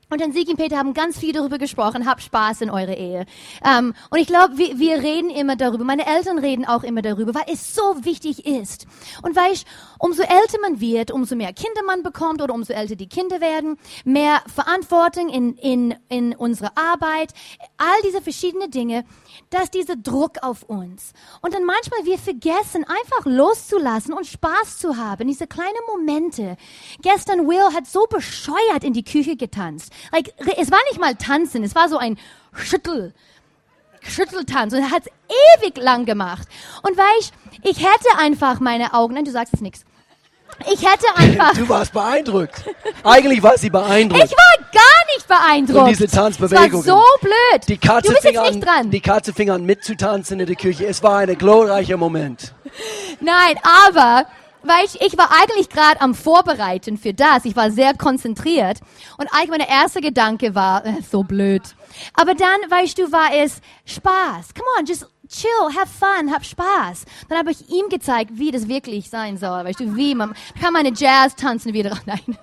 [0.08, 3.26] Und dann Sieg und Peter haben ganz viel darüber gesprochen, habt Spaß in eurer Ehe.
[3.64, 7.34] Ähm, und ich glaube, wir, wir reden immer darüber, meine Eltern reden auch immer darüber,
[7.34, 8.86] weil es so wichtig ist.
[9.22, 9.66] Und weißt,
[9.98, 13.78] umso älter man wird, umso mehr Kinder man bekommt oder umso älter die Kinder werden,
[14.04, 17.32] mehr Verantwortung in, in, in unserer Arbeit,
[17.76, 19.04] all diese verschiedenen Dinge,
[19.50, 21.14] dass dieser Druck auf uns.
[21.42, 26.56] Und dann manchmal wir vergessen, einfach loszulassen und Spaß zu haben, diese kleinen Momente.
[27.02, 29.92] Gestern Will hat so bescheuert in die Küche getanzt.
[30.12, 32.18] Like, es war nicht mal tanzen, es war so ein
[32.54, 33.14] Schüttel,
[34.02, 35.12] Schütteltanz und er hat es
[35.62, 36.48] ewig lang gemacht.
[36.82, 37.32] Und weißt,
[37.62, 39.84] ich hätte einfach meine Augen, nein, du sagst jetzt nichts.
[40.72, 41.54] Ich hätte einfach.
[41.54, 42.64] Du warst beeindruckt.
[43.02, 44.24] Eigentlich war sie beeindruckt.
[44.24, 45.80] Ich war gar nicht beeindruckt.
[45.80, 46.80] Von diese Tanzbewegungen.
[46.80, 47.68] Es war so blöd.
[47.68, 48.90] Die Katze, du bist fing jetzt nicht an, dran.
[48.90, 50.86] die Katze fing an mitzutanzen in der Küche.
[50.86, 52.54] Es war ein glorreicher Moment.
[53.20, 54.26] Nein, aber
[54.66, 57.44] weil ich, ich war eigentlich gerade am Vorbereiten für das.
[57.44, 58.80] Ich war sehr konzentriert.
[59.18, 61.62] Und eigentlich mein erster Gedanke war, äh, so blöd.
[62.14, 64.54] Aber dann, weißt du, war es Spaß.
[64.54, 67.04] Come on, just chill, have fun, hab Spaß.
[67.28, 69.64] Dann habe ich ihm gezeigt, wie das wirklich sein soll.
[69.64, 71.98] Weißt du, wie man kann meine Jazz tanzen wieder.
[72.06, 72.38] Nein.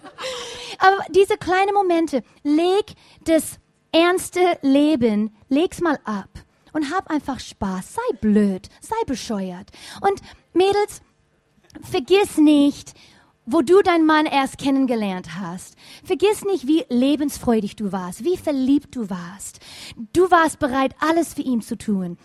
[0.80, 2.94] Aber diese kleinen Momente, leg
[3.26, 3.60] das
[3.92, 6.30] ernste Leben, leg's mal ab
[6.74, 7.94] und hab einfach Spaß.
[7.94, 9.70] Sei blöd, sei bescheuert.
[10.02, 10.22] Und
[10.54, 11.02] Mädels,
[11.82, 12.94] vergiss nicht,
[13.46, 15.76] wo du deinen Mann erst kennengelernt hast.
[16.04, 19.60] Vergiss nicht, wie lebensfreudig du warst, wie verliebt du warst.
[20.14, 22.18] Du warst bereit, alles für ihn zu tun.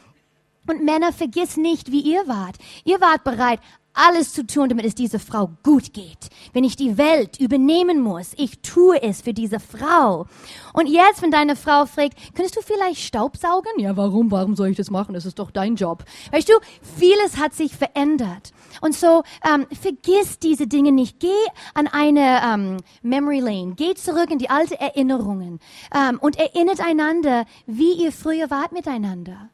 [0.67, 2.57] Und Männer, vergiss nicht, wie ihr wart.
[2.85, 3.59] Ihr wart bereit,
[3.99, 6.31] alles zu tun, damit es dieser Frau gut geht.
[6.53, 10.27] Wenn ich die Welt übernehmen muss, ich tue es für diese Frau.
[10.73, 13.73] Und jetzt, wenn deine Frau fragt, könntest du vielleicht Staubsaugen?
[13.79, 14.31] Ja, warum?
[14.31, 15.15] Warum soll ich das machen?
[15.15, 16.05] Das ist doch dein Job.
[16.33, 16.55] Weißt du,
[16.97, 18.53] vieles hat sich verändert.
[18.81, 19.23] Und so,
[19.53, 21.19] ähm, vergiss diese Dinge nicht.
[21.21, 21.29] Geh
[21.75, 23.75] an eine ähm, Memory Lane.
[23.77, 25.59] Geh zurück in die alten Erinnerungen
[25.95, 29.51] ähm, und erinnert einander, wie ihr früher wart miteinander.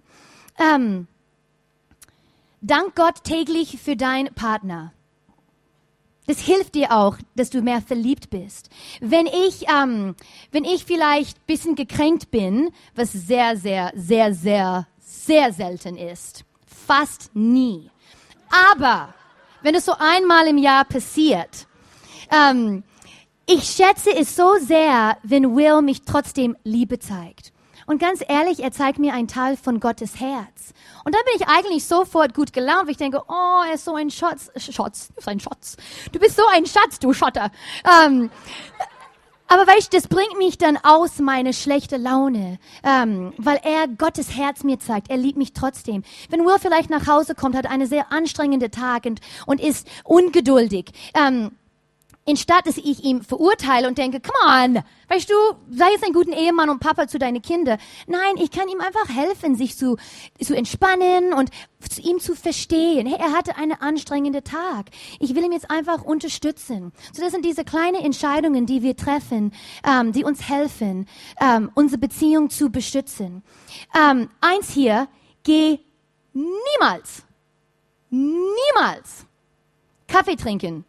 [0.59, 1.09] Ähm,
[2.66, 4.92] dank Gott täglich für deinen Partner.
[6.26, 8.70] Das hilft dir auch, dass du mehr verliebt bist.
[9.00, 10.14] Wenn ich, ähm,
[10.52, 17.30] wenn ich vielleicht bisschen gekränkt bin, was sehr, sehr, sehr, sehr, sehr selten ist, fast
[17.34, 17.90] nie.
[18.72, 19.12] Aber
[19.60, 21.66] wenn es so einmal im Jahr passiert,
[22.30, 22.84] ähm,
[23.46, 27.53] ich schätze es so sehr, wenn Will mich trotzdem Liebe zeigt.
[27.87, 30.72] Und ganz ehrlich, er zeigt mir einen Teil von Gottes Herz.
[31.05, 33.95] Und dann bin ich eigentlich sofort gut gelaunt, weil ich denke, oh, er ist so
[33.95, 35.76] ein Schatz, Schatz, du bist ein Schatz.
[36.12, 37.51] Du bist so ein Schatz, du Schotter.
[37.85, 38.30] Ähm,
[39.47, 44.37] aber weißt du, das bringt mich dann aus meine schlechte Laune, ähm, weil er Gottes
[44.37, 45.11] Herz mir zeigt.
[45.11, 46.03] Er liebt mich trotzdem.
[46.30, 50.93] Wenn Will vielleicht nach Hause kommt, hat eine sehr anstrengende Tag und, und ist ungeduldig.
[51.14, 51.53] Ähm,
[52.26, 55.34] Instatt dass ich ihm verurteile und denke, come on, weißt du,
[55.70, 57.78] sei jetzt ein guter Ehemann und Papa zu deinen Kindern.
[58.06, 59.96] Nein, ich kann ihm einfach helfen, sich zu,
[60.40, 61.50] zu entspannen und
[61.86, 63.06] zu ihm zu verstehen.
[63.06, 64.86] Hey, er hatte einen anstrengenden Tag.
[65.20, 66.92] Ich will ihn jetzt einfach unterstützen.
[67.12, 69.52] So, das sind diese kleinen Entscheidungen, die wir treffen,
[69.86, 71.06] ähm, die uns helfen,
[71.40, 73.42] ähm, unsere Beziehung zu beschützen.
[73.94, 75.08] Ähm, eins hier,
[75.42, 75.78] geh
[76.32, 77.22] niemals,
[78.08, 79.26] niemals
[80.08, 80.86] Kaffee trinken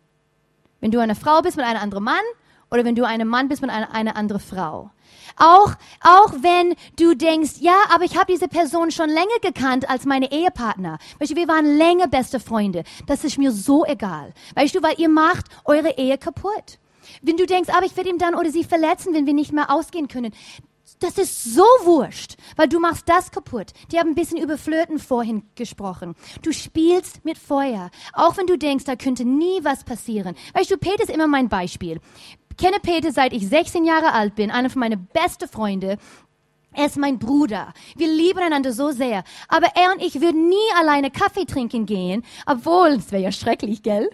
[0.86, 2.23] wenn du eine Frau bist mit einem anderen Mann
[2.69, 4.91] oder wenn du ein Mann bist mit einer, einer anderen Frau.
[5.36, 5.73] Auch,
[6.03, 10.31] auch wenn du denkst, ja, aber ich habe diese Person schon länger gekannt als meine
[10.31, 10.99] Ehepartner.
[11.17, 12.83] Weißt du, wir waren länger beste Freunde.
[13.07, 14.36] Das ist mir so egal.
[14.53, 16.77] Weißt du, weil ihr macht eure Ehe kaputt.
[17.23, 19.71] Wenn du denkst, aber ich werde ihm dann oder sie verletzen, wenn wir nicht mehr
[19.71, 20.33] ausgehen können.
[21.00, 23.74] Das ist so wurscht, weil du machst das kaputt.
[23.91, 26.16] Die haben ein bisschen über Flirten vorhin gesprochen.
[26.41, 30.36] Du spielst mit Feuer, auch wenn du denkst, da könnte nie was passieren.
[30.54, 32.00] Weißt du, Peter ist immer mein Beispiel.
[32.50, 35.98] Ich kenne Peter seit ich 16 Jahre alt bin, einer von meinen besten Freunde.
[36.72, 37.74] Er ist mein Bruder.
[37.96, 39.24] Wir lieben einander so sehr.
[39.50, 43.84] Aber er und ich würden nie alleine Kaffee trinken gehen, obwohl, es wäre ja schrecklich,
[43.84, 44.10] gell?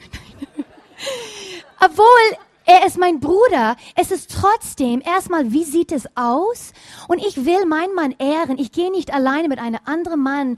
[1.79, 2.37] obwohl
[2.71, 3.75] er ist mein Bruder.
[3.95, 6.71] Es ist trotzdem erstmal, wie sieht es aus?
[7.09, 8.57] Und ich will meinen Mann ehren.
[8.57, 10.57] Ich gehe nicht alleine mit einem anderen Mann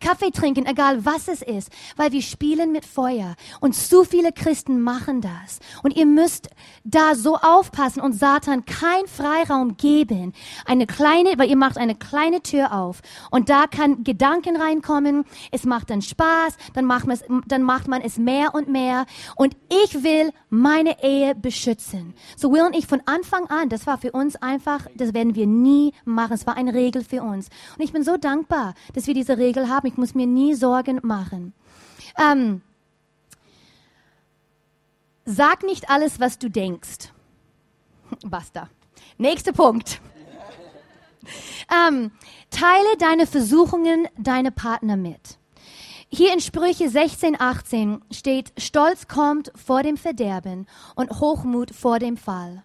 [0.00, 3.36] Kaffee trinken, egal was es ist, weil wir spielen mit Feuer.
[3.60, 5.60] Und zu viele Christen machen das.
[5.82, 6.48] Und ihr müsst
[6.84, 10.32] da so aufpassen und Satan kein Freiraum geben.
[10.64, 13.00] Eine kleine, weil ihr macht eine kleine Tür auf.
[13.30, 15.24] Und da kann Gedanken reinkommen.
[15.50, 16.56] Es macht dann Spaß.
[16.74, 19.06] Dann macht man es, dann macht man es mehr und mehr.
[19.36, 22.14] Und ich will meine Ehe beschützen.
[22.36, 25.46] So Will und ich von Anfang an, das war für uns einfach, das werden wir
[25.46, 26.32] nie machen.
[26.32, 27.48] Es war eine Regel für uns.
[27.76, 29.89] Und ich bin so dankbar, dass wir diese Regel haben.
[29.90, 31.52] Ich muss mir nie Sorgen machen.
[32.16, 32.62] Ähm,
[35.24, 37.12] sag nicht alles, was du denkst.
[38.24, 38.68] Basta.
[39.18, 40.00] Nächster Punkt.
[41.88, 42.12] ähm,
[42.50, 45.38] teile deine Versuchungen deine Partner mit.
[46.08, 52.16] Hier in Sprüche 16, 18 steht, Stolz kommt vor dem Verderben und Hochmut vor dem
[52.16, 52.62] Fall.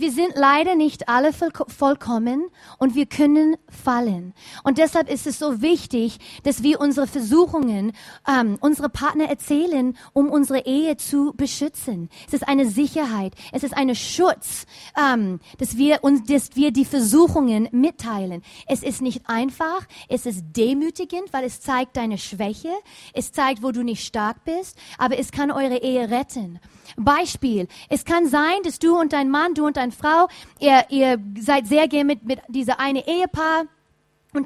[0.00, 2.48] Wir sind leider nicht alle vollkommen
[2.78, 4.32] und wir können fallen.
[4.64, 7.92] Und deshalb ist es so wichtig, dass wir unsere Versuchungen,
[8.26, 12.08] ähm, unsere Partner erzählen, um unsere Ehe zu beschützen.
[12.26, 14.64] Es ist eine Sicherheit, es ist ein Schutz,
[14.98, 18.40] ähm, dass wir uns, dass wir die Versuchungen mitteilen.
[18.66, 22.72] Es ist nicht einfach, es ist demütigend, weil es zeigt deine Schwäche,
[23.12, 26.58] es zeigt, wo du nicht stark bist, aber es kann eure Ehe retten.
[26.96, 27.68] Beispiel.
[27.88, 30.28] Es kann sein, dass du und dein Mann, du und deine Frau,
[30.58, 33.64] ihr, ihr seid sehr gern mit, mit dieser eine Ehepaar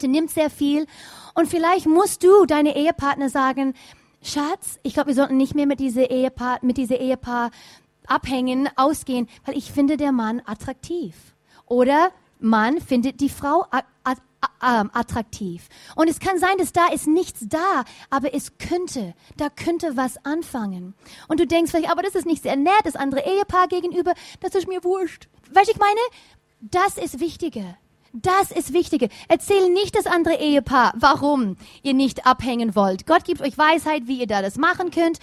[0.02, 0.86] nimmt sehr viel.
[1.34, 3.74] Und vielleicht musst du deine Ehepartner sagen,
[4.22, 7.50] Schatz, ich glaube, wir sollten nicht mehr mit dieser Ehepaar, mit dieser Ehepaar
[8.06, 11.34] abhängen, ausgehen, weil ich finde der Mann attraktiv.
[11.66, 13.66] Oder Mann findet die Frau
[14.62, 15.68] ähm, attraktiv.
[15.96, 20.24] Und es kann sein, dass da ist nichts da, aber es könnte, da könnte was
[20.24, 20.94] anfangen.
[21.28, 24.54] Und du denkst vielleicht, aber das ist nicht sehr nett, das andere Ehepaar gegenüber, das
[24.54, 25.28] ist mir wurscht.
[25.52, 26.00] Weißt du, ich meine,
[26.60, 27.76] das ist wichtiger.
[28.16, 29.08] Das ist wichtiger.
[29.26, 33.06] Erzähl nicht das andere Ehepaar, warum ihr nicht abhängen wollt.
[33.06, 35.18] Gott gibt euch Weisheit, wie ihr da das machen könnt.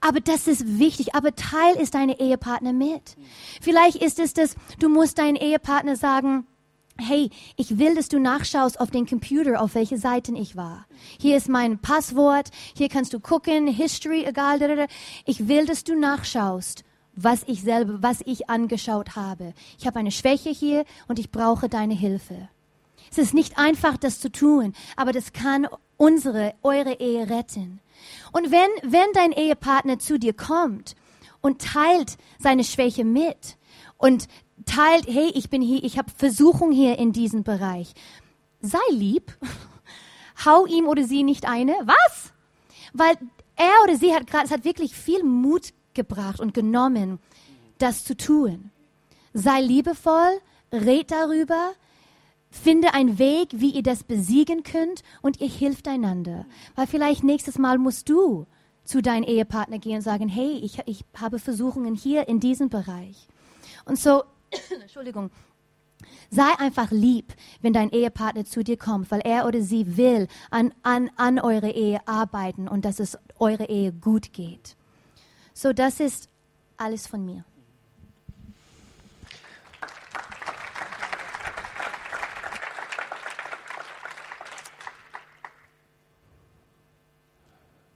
[0.00, 1.16] Aber das ist wichtig.
[1.16, 3.16] Aber teil ist deine Ehepartner mit.
[3.60, 6.46] Vielleicht ist es das, du musst deinen Ehepartner sagen,
[7.00, 10.86] hey, ich will, dass du nachschaust auf den Computer, auf welche Seiten ich war.
[11.20, 14.88] Hier ist mein Passwort, hier kannst du gucken, History, egal.
[15.24, 16.84] Ich will, dass du nachschaust,
[17.14, 19.54] was ich selber, was ich angeschaut habe.
[19.78, 22.48] Ich habe eine Schwäche hier und ich brauche deine Hilfe.
[23.10, 27.80] Es ist nicht einfach, das zu tun, aber das kann unsere, eure Ehe retten.
[28.32, 30.94] Und wenn, wenn dein Ehepartner zu dir kommt
[31.40, 33.56] und teilt seine Schwäche mit
[33.96, 34.28] und
[34.64, 37.92] teilt, hey, ich bin hier, ich habe Versuchung hier in diesem Bereich.
[38.60, 39.36] Sei lieb.
[40.44, 41.72] Hau ihm oder sie nicht eine.
[41.84, 42.32] Was?
[42.92, 43.16] Weil
[43.56, 47.18] er oder sie hat gerade, es hat wirklich viel Mut gebracht und genommen,
[47.78, 48.70] das zu tun.
[49.34, 50.40] Sei liebevoll,
[50.72, 51.72] red darüber,
[52.50, 56.46] finde einen Weg, wie ihr das besiegen könnt und ihr hilft einander.
[56.76, 58.46] Weil vielleicht nächstes Mal musst du
[58.84, 63.28] zu deinem Ehepartner gehen und sagen, hey, ich, ich habe Versuchungen hier in diesem Bereich.
[63.84, 64.22] Und so
[64.82, 65.30] Entschuldigung.
[66.30, 70.72] Sei einfach lieb, wenn dein Ehepartner zu dir kommt, weil er oder sie will an,
[70.82, 74.76] an, an eure Ehe arbeiten und dass es eure Ehe gut geht.
[75.54, 76.28] So, das ist
[76.76, 77.44] alles von mir.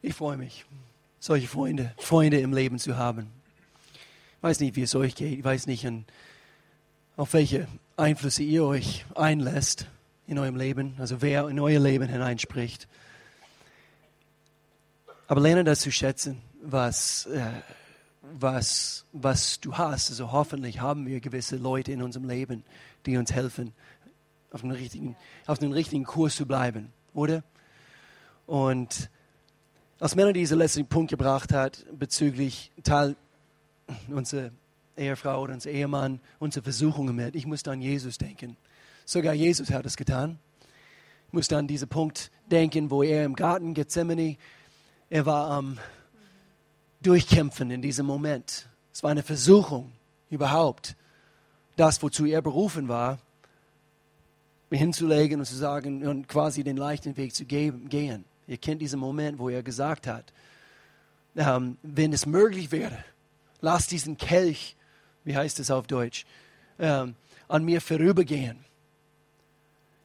[0.05, 0.66] Ich freue mich,
[1.20, 3.30] solche Freunde, Freunde im Leben zu haben.
[3.94, 5.38] Ich weiß nicht, wie es euch geht.
[5.38, 6.05] Ich weiß nicht, an
[7.16, 9.86] auf welche Einflüsse ihr euch einlässt
[10.26, 12.88] in eurem Leben, also wer in euer Leben hineinspricht.
[15.26, 17.44] Aber lerne das zu schätzen, was, äh,
[18.38, 20.10] was, was du hast.
[20.10, 22.64] Also hoffentlich haben wir gewisse Leute in unserem Leben,
[23.06, 23.72] die uns helfen,
[24.50, 27.42] auf den richtigen, auf den richtigen Kurs zu bleiben, oder?
[28.46, 29.10] Und
[29.98, 33.16] als Melanie diesen letzten Punkt gebracht hat bezüglich Teil
[34.08, 34.50] unserer
[34.97, 37.34] Ehefrau oder unser Ehemann unsere Versuchungen mit.
[37.34, 38.57] Ich muss an Jesus denken.
[39.05, 40.38] Sogar Jesus hat es getan.
[41.28, 44.36] Ich muss an diesen Punkt denken, wo er im Garten Gethsemane,
[45.09, 45.78] er war am
[47.03, 48.68] Durchkämpfen in diesem Moment.
[48.93, 49.93] Es war eine Versuchung
[50.30, 50.97] überhaupt,
[51.76, 53.18] das, wozu er berufen war,
[54.70, 58.24] hinzulegen und zu sagen und quasi den leichten Weg zu gehen.
[58.47, 60.32] Ihr kennt diesen Moment, wo er gesagt hat,
[61.36, 63.05] ähm, wenn es möglich wäre,
[63.61, 64.76] lass diesen Kelch
[65.25, 66.27] wie heißt es auf Deutsch,
[66.79, 67.14] ähm,
[67.49, 68.64] an mir vorübergehen.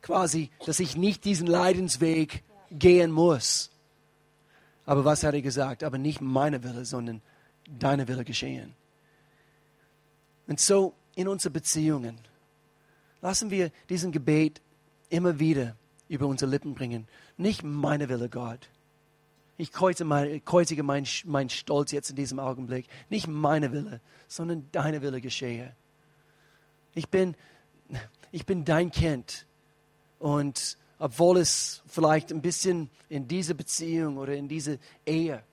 [0.01, 3.71] Quasi, dass ich nicht diesen Leidensweg gehen muss.
[4.85, 5.83] Aber was hat er gesagt?
[5.83, 7.21] Aber nicht meine Wille, sondern
[7.67, 8.73] deine Wille geschehen.
[10.47, 12.17] Und so in unseren Beziehungen
[13.21, 14.61] lassen wir diesen Gebet
[15.09, 15.75] immer wieder
[16.07, 17.07] über unsere Lippen bringen.
[17.35, 18.69] Nicht meine Wille, Gott.
[19.57, 19.71] Ich
[20.03, 22.87] mein, kreuzige meinen mein Stolz jetzt in diesem Augenblick.
[23.09, 25.75] Nicht meine Wille, sondern deine Wille geschehe.
[26.93, 27.35] Ich bin,
[28.31, 29.47] ich bin dein Kind.
[30.19, 35.43] Und obwohl es vielleicht ein bisschen in dieser Beziehung oder in dieser Ehe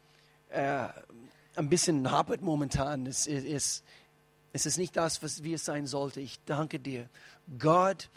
[0.51, 0.89] äh,
[1.57, 3.83] ein bisschen hapert momentan, es, es,
[4.53, 6.21] es ist nicht das, was, wie es sein sollte.
[6.21, 7.09] Ich danke dir.
[7.59, 8.11] Gott,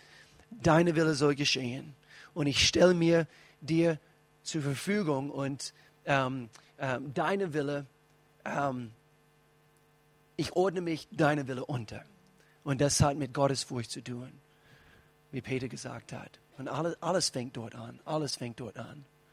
[0.51, 1.95] deine Wille soll geschehen.
[2.33, 3.25] Und ich stelle mir
[3.61, 3.99] dir
[4.47, 5.73] zur Verfügung und
[6.05, 7.85] ähm, ähm, deine Wille
[8.45, 8.91] ähm,
[10.37, 12.05] ich ordne mich deiner Wille unter.
[12.63, 14.31] Und das hat mit Gottesfurcht zu tun,
[15.31, 16.39] wie Peter gesagt hat.
[16.57, 17.99] Und alles, alles fängt dort an.
[18.05, 19.03] Alles fängt dort an.